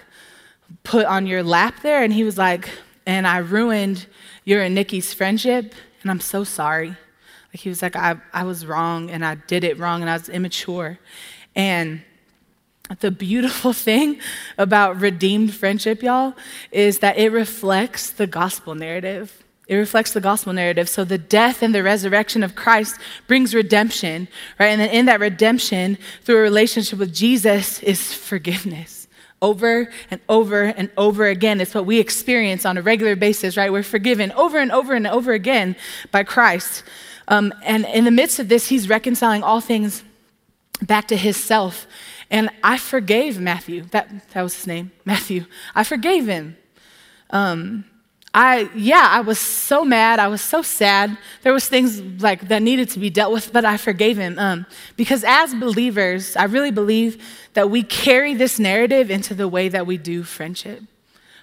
[0.83, 2.01] put on your lap there.
[2.01, 2.69] And he was like,
[3.05, 4.07] and I ruined
[4.45, 5.75] your and Nikki's friendship.
[6.01, 6.89] And I'm so sorry.
[6.89, 10.13] Like he was like, I, I was wrong and I did it wrong and I
[10.13, 10.97] was immature.
[11.55, 12.01] And
[12.99, 14.19] the beautiful thing
[14.57, 16.33] about redeemed friendship, y'all,
[16.71, 19.43] is that it reflects the gospel narrative.
[19.67, 20.87] It reflects the gospel narrative.
[20.87, 22.95] So the death and the resurrection of Christ
[23.27, 24.67] brings redemption, right?
[24.67, 29.07] And then in that redemption, through a relationship with Jesus, is forgiveness.
[29.41, 31.59] Over and over and over again.
[31.59, 33.71] It's what we experience on a regular basis, right?
[33.71, 35.75] We're forgiven over and over and over again
[36.11, 36.83] by Christ.
[37.27, 40.01] Um, and in the midst of this, he's reconciling all things
[40.81, 41.87] back to his self.
[42.31, 43.83] And I forgave Matthew.
[43.91, 45.45] That, that was his name, Matthew.
[45.75, 46.57] I forgave him.
[47.29, 47.85] Um,
[48.39, 50.19] I, yeah, I was so mad.
[50.19, 51.17] I was so sad.
[51.41, 54.37] There was things like that needed to be dealt with, but I forgave him.
[54.37, 57.19] Um, because as believers, I really believe
[57.55, 60.83] that we carry this narrative into the way that we do friendship.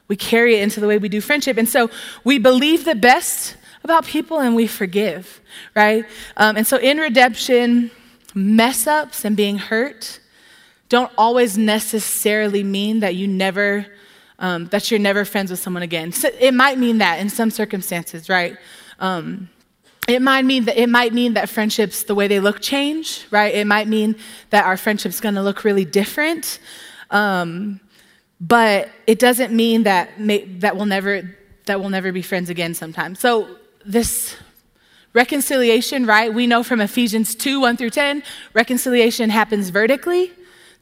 [0.06, 1.56] We carry it into the way we do friendship.
[1.56, 1.90] And so
[2.22, 5.40] we believe the best about people and we forgive,
[5.74, 6.04] right?
[6.36, 7.90] Um, and so in redemption,
[8.36, 10.20] mess ups and being hurt
[10.90, 13.86] don't always necessarily mean that you never
[14.44, 16.12] um, that you're never friends with someone again.
[16.12, 18.54] So it might mean that in some circumstances, right?
[18.98, 19.48] Um,
[20.06, 23.54] it might mean that it might mean that friendships, the way they look, change, right?
[23.54, 24.16] It might mean
[24.50, 26.58] that our friendship's going to look really different,
[27.10, 27.80] um,
[28.38, 31.14] but it doesn't mean that may, that we'll never
[31.66, 32.74] that we'll never be friends again.
[32.74, 34.36] Sometimes, so this
[35.14, 36.34] reconciliation, right?
[36.34, 40.32] We know from Ephesians two one through ten, reconciliation happens vertically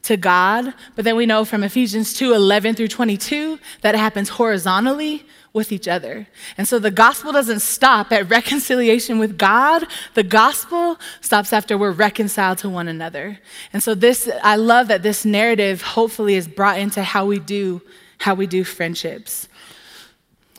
[0.03, 4.29] to God, but then we know from Ephesians 2 11 through 22 that it happens
[4.29, 6.27] horizontally with each other.
[6.57, 9.85] And so the gospel doesn't stop at reconciliation with God.
[10.15, 13.39] The gospel stops after we're reconciled to one another.
[13.71, 17.81] And so this, I love that this narrative hopefully is brought into how we do,
[18.17, 19.47] how we do friendships.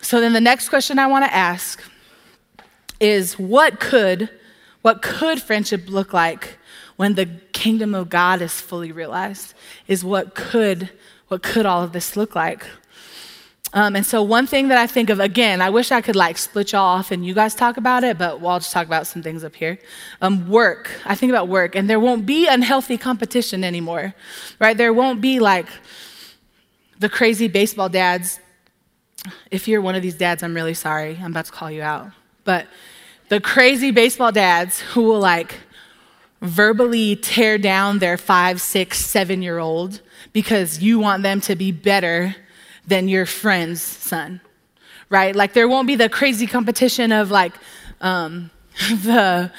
[0.00, 1.82] So then the next question I want to ask
[3.00, 4.30] is what could,
[4.82, 6.56] what could friendship look like
[6.96, 7.28] when the
[7.64, 9.54] kingdom of God is fully realized,
[9.88, 10.90] is what could,
[11.28, 12.66] what could all of this look like?
[13.72, 16.36] Um, and so one thing that I think of, again, I wish I could like
[16.36, 19.06] split y'all off and you guys talk about it, but we'll I'll just talk about
[19.06, 19.78] some things up here.
[20.20, 20.90] Um, work.
[21.06, 24.14] I think about work, and there won't be unhealthy competition anymore,
[24.60, 24.76] right?
[24.76, 25.68] There won't be like
[26.98, 28.40] the crazy baseball dads.
[29.50, 31.18] If you're one of these dads, I'm really sorry.
[31.22, 32.10] I'm about to call you out.
[32.44, 32.66] But
[33.30, 35.60] the crazy baseball dads who will like
[36.44, 40.00] verbally tear down their five, six, seven year old
[40.32, 42.36] because you want them to be better
[42.86, 44.40] than your friend's son,
[45.08, 45.34] right?
[45.34, 47.54] Like there won't be the crazy competition of like
[48.00, 48.50] um,
[48.90, 49.50] the,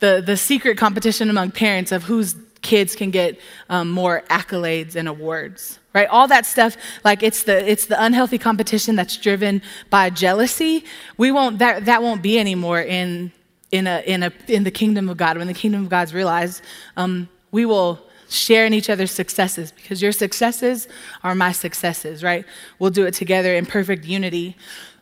[0.00, 5.06] the, the secret competition among parents of whose kids can get um, more accolades and
[5.06, 10.08] awards right all that stuff like it's the it's the unhealthy competition that's driven by
[10.08, 10.82] jealousy
[11.18, 13.30] we won't that that won't be anymore in
[13.70, 16.62] in, a, in, a, in the kingdom of God, when the kingdom of God's realized,
[16.96, 20.88] um, we will share in each other's successes because your successes
[21.22, 22.44] are my successes, right?
[22.78, 24.56] We'll do it together in perfect unity.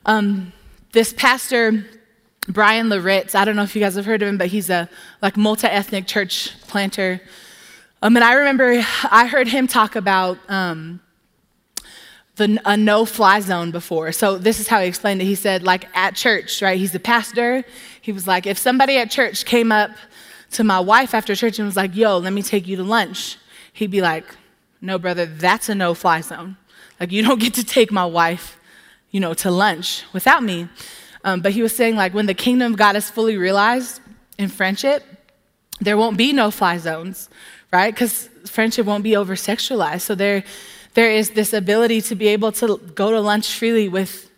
[0.05, 0.53] Um,
[0.93, 1.87] this pastor,
[2.49, 4.89] Brian Loritts, I don't know if you guys have heard of him, but he's a
[5.23, 7.21] like multi-ethnic church planter.
[8.03, 11.01] Um, and I remember I heard him talk about um,
[12.37, 14.11] the, a no-fly zone before.
[14.13, 15.27] So this is how he explained it.
[15.27, 16.79] He said, like at church, right?
[16.79, 17.65] He's a pastor.
[18.03, 19.93] He was like, if somebody at church came up
[20.51, 23.39] to my wife after church and was like, yo, let me take you to lunch,
[23.73, 24.27] he'd be like,
[24.81, 26.57] no, brother, that's a no fly zone.
[26.99, 28.59] Like, you don't get to take my wife,
[29.13, 30.69] you know, to lunch without me.
[31.23, 34.01] Um, but he was saying, like, when the kingdom of God is fully realized
[34.37, 35.05] in friendship,
[35.81, 37.29] there won't be no fly zones,
[37.73, 37.95] right?
[37.95, 40.01] Because friendship won't be over sexualized.
[40.01, 40.43] So there,
[40.95, 44.29] there is this ability to be able to go to lunch freely with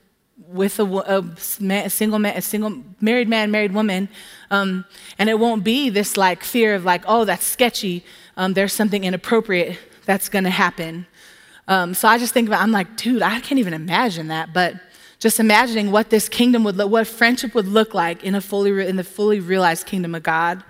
[0.54, 4.08] with a, a, single man, a single married man, married woman,
[4.52, 4.84] um,
[5.18, 8.04] and it won't be this like fear of like, oh, that's sketchy.
[8.36, 11.06] Um, there's something inappropriate that's going to happen.
[11.66, 14.52] Um, so I just think about, I'm like, dude, I can't even imagine that.
[14.52, 14.76] But
[15.18, 18.86] just imagining what this kingdom would look, what friendship would look like in a fully
[18.86, 20.62] in the fully realized kingdom of God.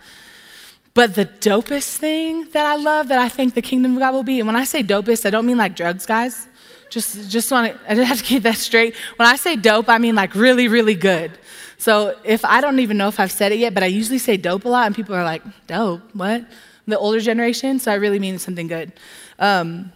[0.94, 4.22] But the dopest thing that I love that I think the kingdom of God will
[4.22, 6.46] be, and when I say dopest, I don't mean like drugs, guys.
[6.90, 8.94] Just, just want to, I just have to keep that straight.
[9.16, 11.32] When I say dope, I mean like really, really good.
[11.78, 14.36] So if I don't even know if I've said it yet, but I usually say
[14.36, 16.44] dope a lot, and people are like, dope, what?
[16.86, 18.92] The older generation, so I really mean something good.
[19.38, 19.92] Um,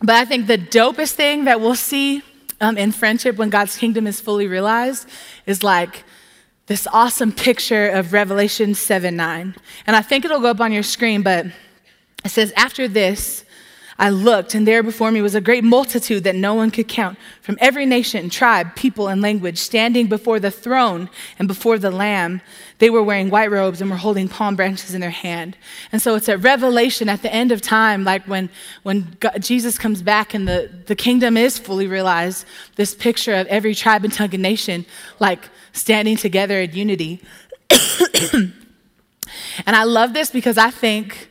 [0.00, 2.22] but I think the dopest thing that we'll see
[2.60, 5.08] um, in friendship when God's kingdom is fully realized
[5.46, 6.04] is like
[6.66, 9.54] this awesome picture of Revelation 7 9.
[9.86, 11.46] And I think it'll go up on your screen, but
[12.24, 13.44] it says, After this,
[13.98, 17.18] I looked, and there before me was a great multitude that no one could count,
[17.40, 22.42] from every nation, tribe, people, and language, standing before the throne and before the Lamb.
[22.78, 25.56] They were wearing white robes and were holding palm branches in their hand.
[25.92, 28.50] And so it's a revelation at the end of time, like when,
[28.82, 32.44] when God, Jesus comes back and the, the kingdom is fully realized,
[32.76, 34.84] this picture of every tribe and tongue and nation,
[35.20, 37.22] like standing together in unity.
[38.32, 38.52] and
[39.66, 41.30] I love this because I think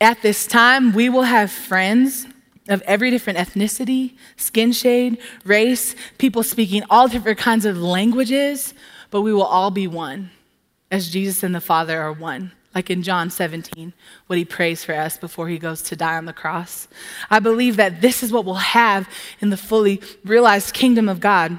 [0.00, 2.26] at this time we will have friends
[2.68, 8.74] of every different ethnicity, skin shade, race, people speaking all different kinds of languages,
[9.10, 10.30] but we will all be one
[10.90, 12.52] as Jesus and the Father are one.
[12.74, 13.94] Like in John 17,
[14.26, 16.88] what he prays for us before he goes to die on the cross.
[17.30, 19.08] I believe that this is what we'll have
[19.40, 21.58] in the fully realized kingdom of God.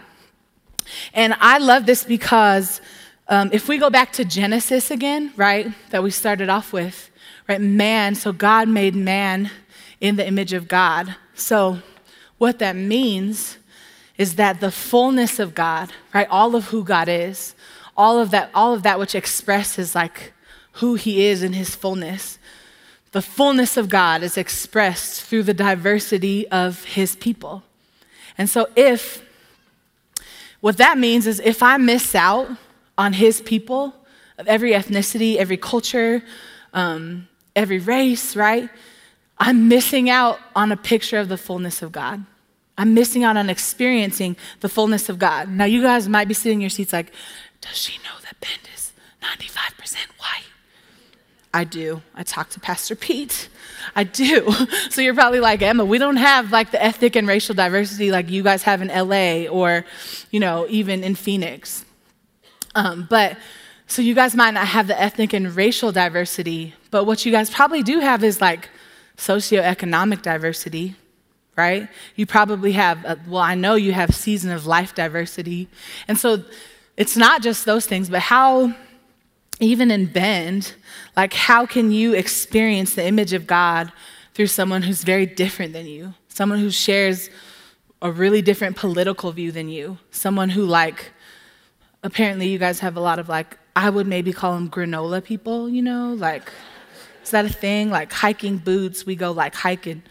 [1.16, 2.82] And I love this because
[3.30, 7.10] um, if we go back to Genesis again, right, that we started off with,
[7.48, 9.52] right, man, so God made man
[10.00, 11.16] in the image of God.
[11.34, 11.80] So
[12.38, 13.58] what that means
[14.18, 17.56] is that the fullness of God, right, all of who God is,
[17.96, 20.34] all of that, all of that which expresses like
[20.74, 22.38] who he is in his fullness,
[23.12, 27.64] the fullness of God is expressed through the diversity of his people.
[28.38, 29.24] And so if
[30.60, 32.50] what that means is if I miss out
[32.98, 33.96] on his people
[34.38, 36.24] of every ethnicity, every culture,
[36.74, 37.28] um,
[37.58, 38.70] every race, right?
[39.38, 42.24] I'm missing out on a picture of the fullness of God.
[42.78, 45.50] I'm missing out on experiencing the fullness of God.
[45.50, 47.12] Now, you guys might be sitting in your seats like,
[47.60, 50.46] does she know that Bend is 95% white?
[51.54, 52.04] I do.
[52.14, 53.50] I talked to Pastor Pete.
[53.96, 54.54] I do.
[54.90, 58.32] So you're probably like, Emma, we don't have like the ethnic and racial diversity like
[58.32, 59.86] you guys have in LA or,
[60.32, 61.86] you know, even in Phoenix.
[62.74, 63.38] Um, but
[63.88, 67.50] so you guys might not have the ethnic and racial diversity, but what you guys
[67.50, 68.70] probably do have is like
[69.18, 70.96] socioeconomic diversity,
[71.56, 71.88] right?
[72.16, 75.70] You probably have, a, well, I know you have season of life diversity.
[76.08, 76.44] And so
[76.98, 78.76] it's not just those things, but how
[79.60, 80.76] even in Bend,
[81.16, 83.92] like how can you experience the image of God
[84.34, 86.14] through someone who's very different than you?
[86.28, 87.30] Someone who shares
[88.02, 89.98] a really different political view than you.
[90.12, 91.12] Someone who like
[92.08, 95.70] apparently you guys have a lot of like I would maybe call them granola people,
[95.70, 96.52] you know, like
[97.24, 97.92] is that a thing?
[97.92, 100.02] Like hiking boots, we go like hiking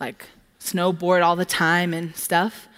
[0.00, 0.26] like
[0.58, 2.68] snowboard all the time and stuff.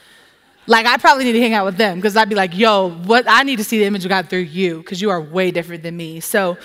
[0.67, 3.27] Like, I probably need to hang out with them because I'd be like, yo, what?
[3.29, 5.83] I need to see the image of God through you because you are way different
[5.83, 6.21] than me.
[6.21, 6.57] So,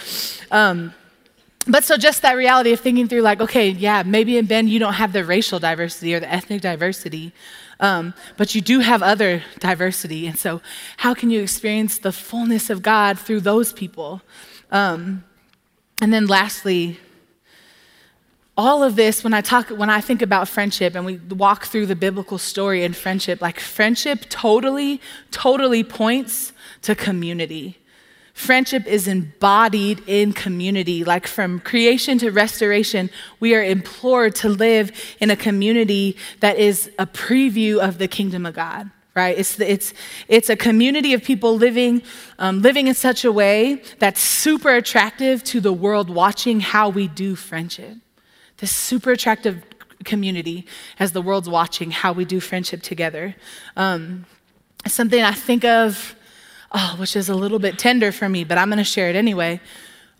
[0.52, 0.94] um,
[1.68, 4.80] but so just that reality of thinking through, like, okay, yeah, maybe in Bend you
[4.80, 7.34] don't have the racial diversity or the ethnic diversity,
[7.80, 10.28] um, but you do have other diversity.
[10.28, 10.62] And so,
[10.98, 14.22] how can you experience the fullness of God through those people?
[14.72, 15.24] Um,
[16.02, 17.00] and then, lastly,
[18.60, 21.86] all of this when i talk when i think about friendship and we walk through
[21.86, 25.00] the biblical story in friendship like friendship totally
[25.32, 26.52] totally points
[26.82, 27.79] to community
[28.40, 31.04] friendship is embodied in community.
[31.04, 33.10] Like from creation to restoration
[33.42, 38.46] we are implored to live in a community that is a preview of the kingdom
[38.46, 39.38] of god right?
[39.38, 39.94] It's, it's,
[40.30, 42.04] it's a community of people living
[42.38, 47.10] um, living in such a way that's super attractive to the world watching how we
[47.10, 47.98] do friendship.
[48.58, 49.62] This super attractive
[50.06, 50.66] community
[51.00, 53.36] as the world's watching how we do friendship together.
[53.76, 54.26] Um,
[54.88, 56.16] something I think of,
[56.72, 59.16] oh, which is a little bit tender for me, but I'm going to share it
[59.16, 59.60] anyway.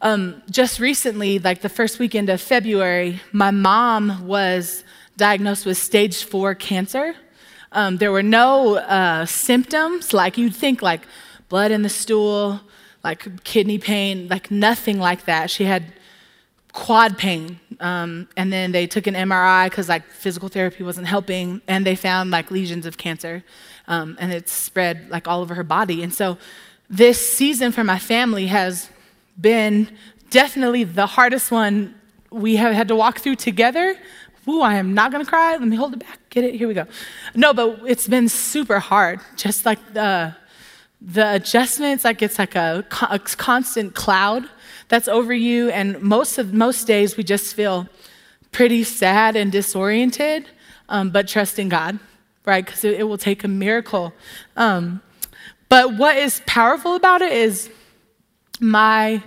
[0.02, 4.84] Um, just recently, like the first weekend of February, my mom was
[5.18, 7.16] diagnosed with stage four cancer.
[7.72, 11.02] Um, there were no uh, symptoms like you'd think, like
[11.50, 12.62] blood in the stool,
[13.04, 15.52] like kidney pain, like nothing like that.
[15.52, 15.94] She had
[16.72, 17.60] quad pain.
[17.80, 21.96] Um, and then they took an MRI because like physical therapy wasn't helping, and they
[21.96, 23.44] found like lesions of cancer,
[23.90, 26.02] um, and it spread like all over her body.
[26.04, 26.38] And so
[26.90, 28.90] this season for my family has
[29.40, 29.90] been
[30.30, 31.96] definitely the hardest one
[32.32, 33.98] we have had to walk through together.
[34.48, 35.52] Ooh, I am not gonna cry.
[35.58, 36.20] Let me hold it back.
[36.30, 36.56] Get it?
[36.56, 36.86] Here we go.
[37.36, 39.20] No, but it's been super hard.
[39.36, 40.36] Just like the
[41.02, 44.50] the adjustments, like it's like a, a constant cloud
[44.90, 45.70] that's over you.
[45.70, 47.88] And most of most days we just feel
[48.52, 50.48] pretty sad and disoriented,
[50.90, 52.00] um, but trusting God,
[52.50, 52.66] right?
[52.66, 54.14] Because it, it, will take a miracle.
[54.58, 55.02] Um,
[55.70, 57.70] but what is powerful about it is
[58.60, 59.22] my,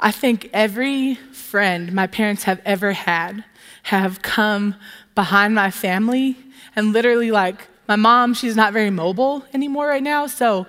[0.00, 3.44] I think every friend my parents have ever had
[3.84, 4.76] have come
[5.14, 6.36] behind my family
[6.76, 10.26] and literally like my mom, she's not very mobile anymore right now.
[10.26, 10.66] So,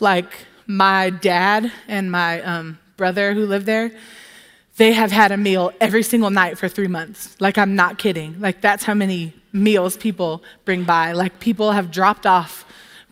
[0.00, 3.90] like, my dad and my um, brother who lived there,
[4.76, 7.36] they have had a meal every single night for three months.
[7.40, 8.40] Like, I'm not kidding.
[8.40, 11.12] Like, that's how many meals people bring by.
[11.12, 12.64] Like, people have dropped off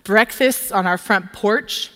[0.04, 1.90] breakfasts on our front porch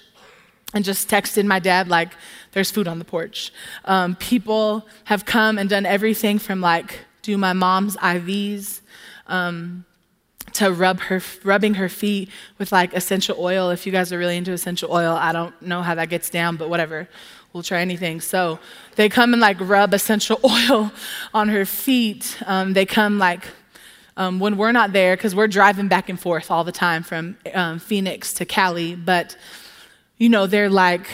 [0.74, 2.12] and just texted my dad, like,
[2.52, 3.52] there's food on the porch.
[3.84, 8.80] Um, people have come and done everything from, like, do my mom's IVs.
[9.26, 9.86] Um,
[10.52, 13.70] to rub her, rubbing her feet with like essential oil.
[13.70, 16.56] If you guys are really into essential oil, I don't know how that gets down,
[16.56, 17.08] but whatever.
[17.54, 18.20] We'll try anything.
[18.20, 18.58] So
[18.96, 20.90] they come and like rub essential oil
[21.32, 22.36] on her feet.
[22.46, 23.46] Um, they come like
[24.16, 27.36] um, when we're not there because we're driving back and forth all the time from
[27.54, 28.96] um, Phoenix to Cali.
[28.96, 29.36] But
[30.18, 31.06] you know, they're like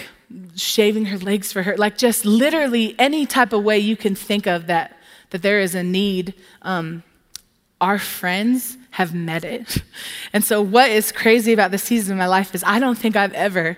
[0.56, 4.46] shaving her legs for her, like just literally any type of way you can think
[4.46, 4.96] of that
[5.28, 6.32] that there is a need.
[6.62, 7.02] Um,
[7.82, 9.82] our friends have met it.
[10.32, 13.14] And so, what is crazy about the season of my life is I don't think
[13.14, 13.76] I've ever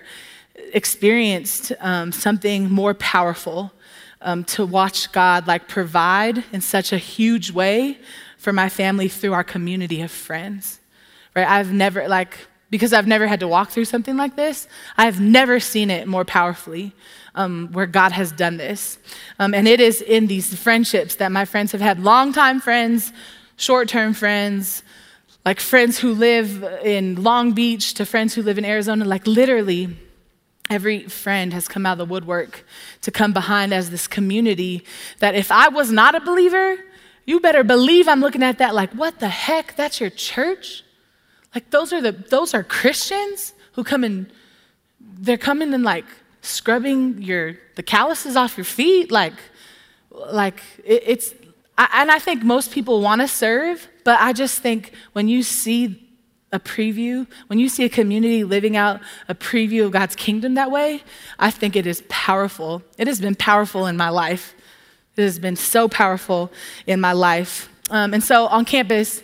[0.55, 3.71] experienced um, something more powerful
[4.21, 7.99] um, to watch God like provide in such a huge way
[8.37, 10.79] for my family through our community of friends.
[11.35, 11.47] Right?
[11.47, 12.37] I've never like
[12.69, 14.67] because I've never had to walk through something like this.
[14.97, 16.93] I've never seen it more powerfully.
[17.35, 18.99] Um, where God has done this.
[19.39, 23.11] Um, and it is in these friendships that my friends have had longtime friends,
[23.55, 24.83] short term friends,
[25.43, 29.97] like friends who live in Long Beach to friends who live in Arizona, like literally
[30.73, 32.65] Every friend has come out of the woodwork
[33.03, 34.83] to come behind as this community
[35.19, 36.77] that if I was not a believer,
[37.27, 39.75] you better believe I'm looking at that like, what the heck?
[39.75, 40.83] That's your church?
[41.53, 44.31] Like those are the those are Christians who come in,
[44.99, 46.05] they're coming and like
[46.41, 49.35] scrubbing your the calluses off your feet, like
[50.09, 51.35] like it, it's
[51.77, 55.43] I, and I think most people want to serve, but I just think when you
[55.43, 56.02] see
[56.53, 60.71] a preview, when you see a community living out a preview of God's kingdom that
[60.71, 61.03] way,
[61.39, 62.83] I think it is powerful.
[62.97, 64.53] It has been powerful in my life.
[65.17, 66.51] It has been so powerful
[66.85, 67.69] in my life.
[67.89, 69.21] Um, and so on campus,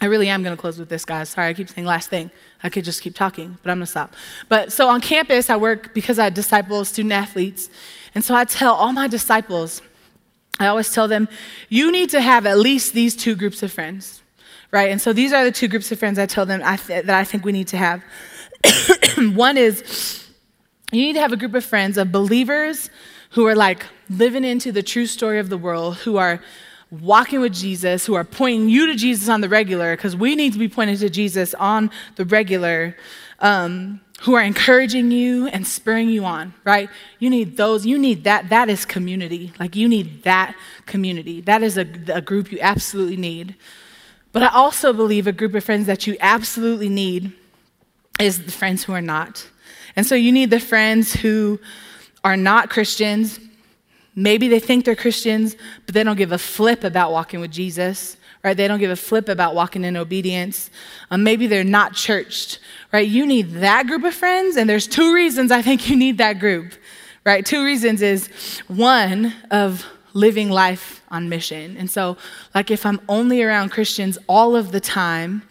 [0.00, 1.28] I really am going to close with this, guys.
[1.28, 2.30] Sorry, I keep saying last thing.
[2.62, 4.14] I could just keep talking, but I'm going to stop.
[4.48, 7.70] But so on campus, I work because I disciple student athletes.
[8.14, 9.82] And so I tell all my disciples,
[10.58, 11.28] I always tell them,
[11.68, 14.20] you need to have at least these two groups of friends
[14.70, 14.90] right?
[14.90, 17.14] And so these are the two groups of friends I tell them I th- that
[17.14, 18.02] I think we need to have.
[19.18, 20.28] One is
[20.92, 22.90] you need to have a group of friends of believers
[23.30, 26.42] who are like living into the true story of the world, who are
[26.90, 30.52] walking with Jesus, who are pointing you to Jesus on the regular, because we need
[30.52, 32.96] to be pointed to Jesus on the regular,
[33.38, 36.90] um, who are encouraging you and spurring you on, right?
[37.20, 38.48] You need those, you need that.
[38.50, 39.52] That is community.
[39.58, 40.56] Like you need that
[40.86, 41.40] community.
[41.40, 43.54] That is a, a group you absolutely need.
[44.32, 47.32] But I also believe a group of friends that you absolutely need
[48.20, 49.48] is the friends who are not.
[49.96, 51.58] And so you need the friends who
[52.22, 53.40] are not Christians.
[54.14, 55.56] Maybe they think they're Christians,
[55.86, 58.56] but they don't give a flip about walking with Jesus, right?
[58.56, 60.70] They don't give a flip about walking in obedience.
[61.10, 62.60] Um, maybe they're not churched,
[62.92, 63.06] right?
[63.06, 66.38] You need that group of friends, and there's two reasons I think you need that
[66.38, 66.72] group,
[67.24, 67.44] right?
[67.44, 68.28] Two reasons is
[68.68, 71.76] one of living life on mission.
[71.76, 72.16] And so,
[72.54, 75.42] like, if I'm only around Christians all of the time,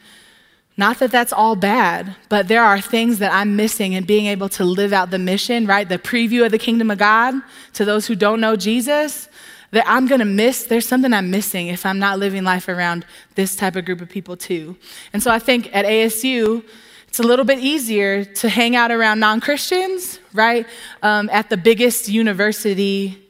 [0.78, 4.48] not that that's all bad, but there are things that I'm missing in being able
[4.50, 5.88] to live out the mission, right?
[5.88, 7.36] The preview of the kingdom of God
[7.74, 9.28] to those who don't know Jesus,
[9.72, 10.64] that I'm gonna miss.
[10.64, 13.06] There's something I'm missing if I'm not living life around
[13.36, 14.78] this type of group of people too.
[15.12, 16.64] And so I think at ASU,
[17.10, 20.66] it's a little bit easier to hang out around non Christians, right?
[21.04, 23.22] Um, at the biggest university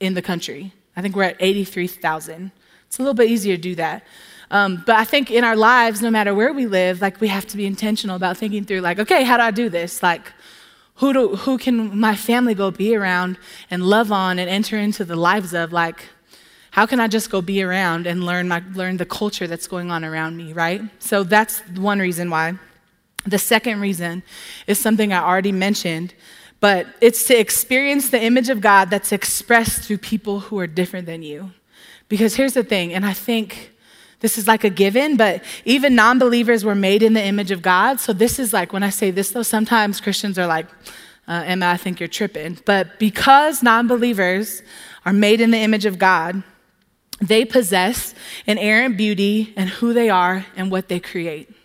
[0.00, 0.72] in the country.
[0.96, 2.50] I think we're at 83,000.
[2.86, 4.04] It's a little bit easier to do that.
[4.50, 7.46] Um, but I think in our lives, no matter where we live, like we have
[7.48, 10.02] to be intentional about thinking through, like, okay, how do I do this?
[10.02, 10.32] Like,
[10.96, 13.38] who, do, who can my family go be around
[13.70, 15.72] and love on and enter into the lives of?
[15.72, 16.08] Like,
[16.70, 19.90] how can I just go be around and learn, my, learn the culture that's going
[19.90, 20.82] on around me, right?
[21.00, 22.58] So that's one reason why.
[23.26, 24.22] The second reason
[24.66, 26.14] is something I already mentioned,
[26.60, 31.06] but it's to experience the image of God that's expressed through people who are different
[31.06, 31.52] than you.
[32.08, 33.72] Because here's the thing, and I think
[34.20, 37.62] this is like a given, but even non believers were made in the image of
[37.62, 38.00] God.
[38.00, 40.66] So this is like, when I say this though, sometimes Christians are like,
[41.28, 42.58] uh, Emma, I think you're tripping.
[42.64, 44.62] But because non believers
[45.04, 46.42] are made in the image of God,
[47.20, 48.14] they possess
[48.46, 51.55] inerrant beauty and who they are and what they create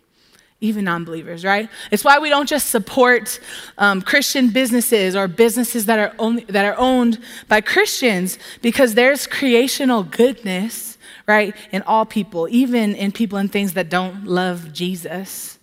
[0.61, 1.67] even non believers, right?
[1.89, 3.39] It's why we don't just support
[3.79, 9.25] um, Christian businesses or businesses that are, only, that are owned by Christians because there's
[9.25, 15.57] creational goodness, right, in all people, even in people and things that don't love Jesus.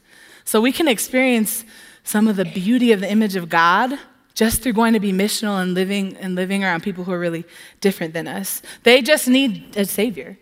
[0.45, 1.65] So we can experience
[2.03, 3.99] some of the beauty of the image of God
[4.35, 7.45] just through going to be missional and living and living around people who are really
[7.81, 8.63] different than us.
[8.83, 10.39] They just need a savior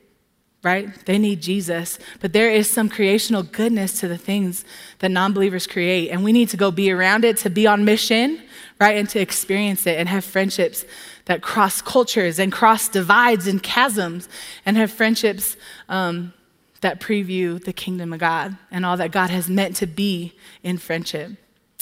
[0.66, 0.92] right?
[1.06, 1.96] They need Jesus.
[2.20, 4.64] But there is some creational goodness to the things
[4.98, 6.10] that non believers create.
[6.10, 8.42] And we need to go be around it, to be on mission,
[8.80, 8.96] right?
[8.96, 10.84] And to experience it and have friendships
[11.26, 14.28] that cross cultures and cross divides and chasms
[14.66, 15.56] and have friendships
[15.88, 16.32] um,
[16.80, 20.78] that preview the kingdom of God and all that God has meant to be in
[20.78, 21.30] friendship.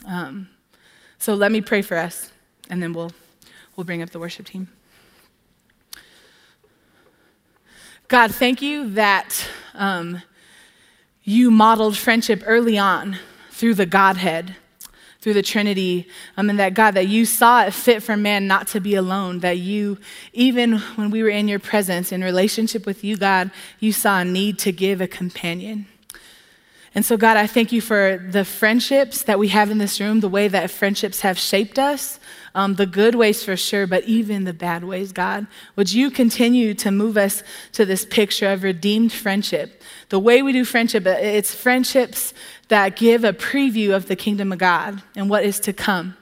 [0.06, 0.50] Um,
[1.18, 2.30] so let me pray for us,
[2.68, 3.12] and then we'll,
[3.76, 4.68] we'll bring up the worship team.
[8.08, 10.20] God, thank you that um,
[11.22, 13.18] you modeled friendship early on
[13.50, 14.56] through the Godhead,
[15.20, 18.68] through the Trinity, um, and that God, that you saw it fit for man not
[18.68, 19.96] to be alone, that you,
[20.34, 23.50] even when we were in your presence, in relationship with you, God,
[23.80, 25.86] you saw a need to give a companion.
[26.94, 30.20] And so, God, I thank you for the friendships that we have in this room,
[30.20, 32.20] the way that friendships have shaped us,
[32.54, 35.46] um, the good ways for sure, but even the bad ways, God.
[35.74, 37.42] Would you continue to move us
[37.72, 39.82] to this picture of redeemed friendship?
[40.08, 42.32] The way we do friendship, uh, it's friendships
[42.68, 46.16] that give a preview of the kingdom of God and what is to come,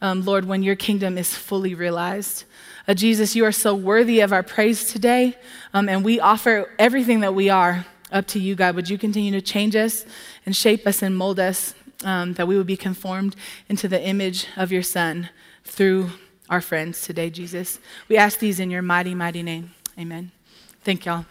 [0.00, 2.44] um, Lord, when your kingdom is fully realized.
[2.88, 5.36] Uh, Jesus, you are so worthy of our praise today,
[5.74, 8.76] um, and we offer everything that we are up to you, God.
[8.76, 10.06] Would you continue to change us
[10.46, 11.74] and shape us and mold us
[12.04, 13.36] um, that we would be conformed
[13.68, 15.28] into the image of your Son?
[15.66, 16.10] Through
[16.48, 17.78] our friends today, Jesus.
[18.08, 19.74] We ask these in your mighty, mighty name.
[19.98, 20.30] Amen.
[20.84, 21.26] Thank y'all.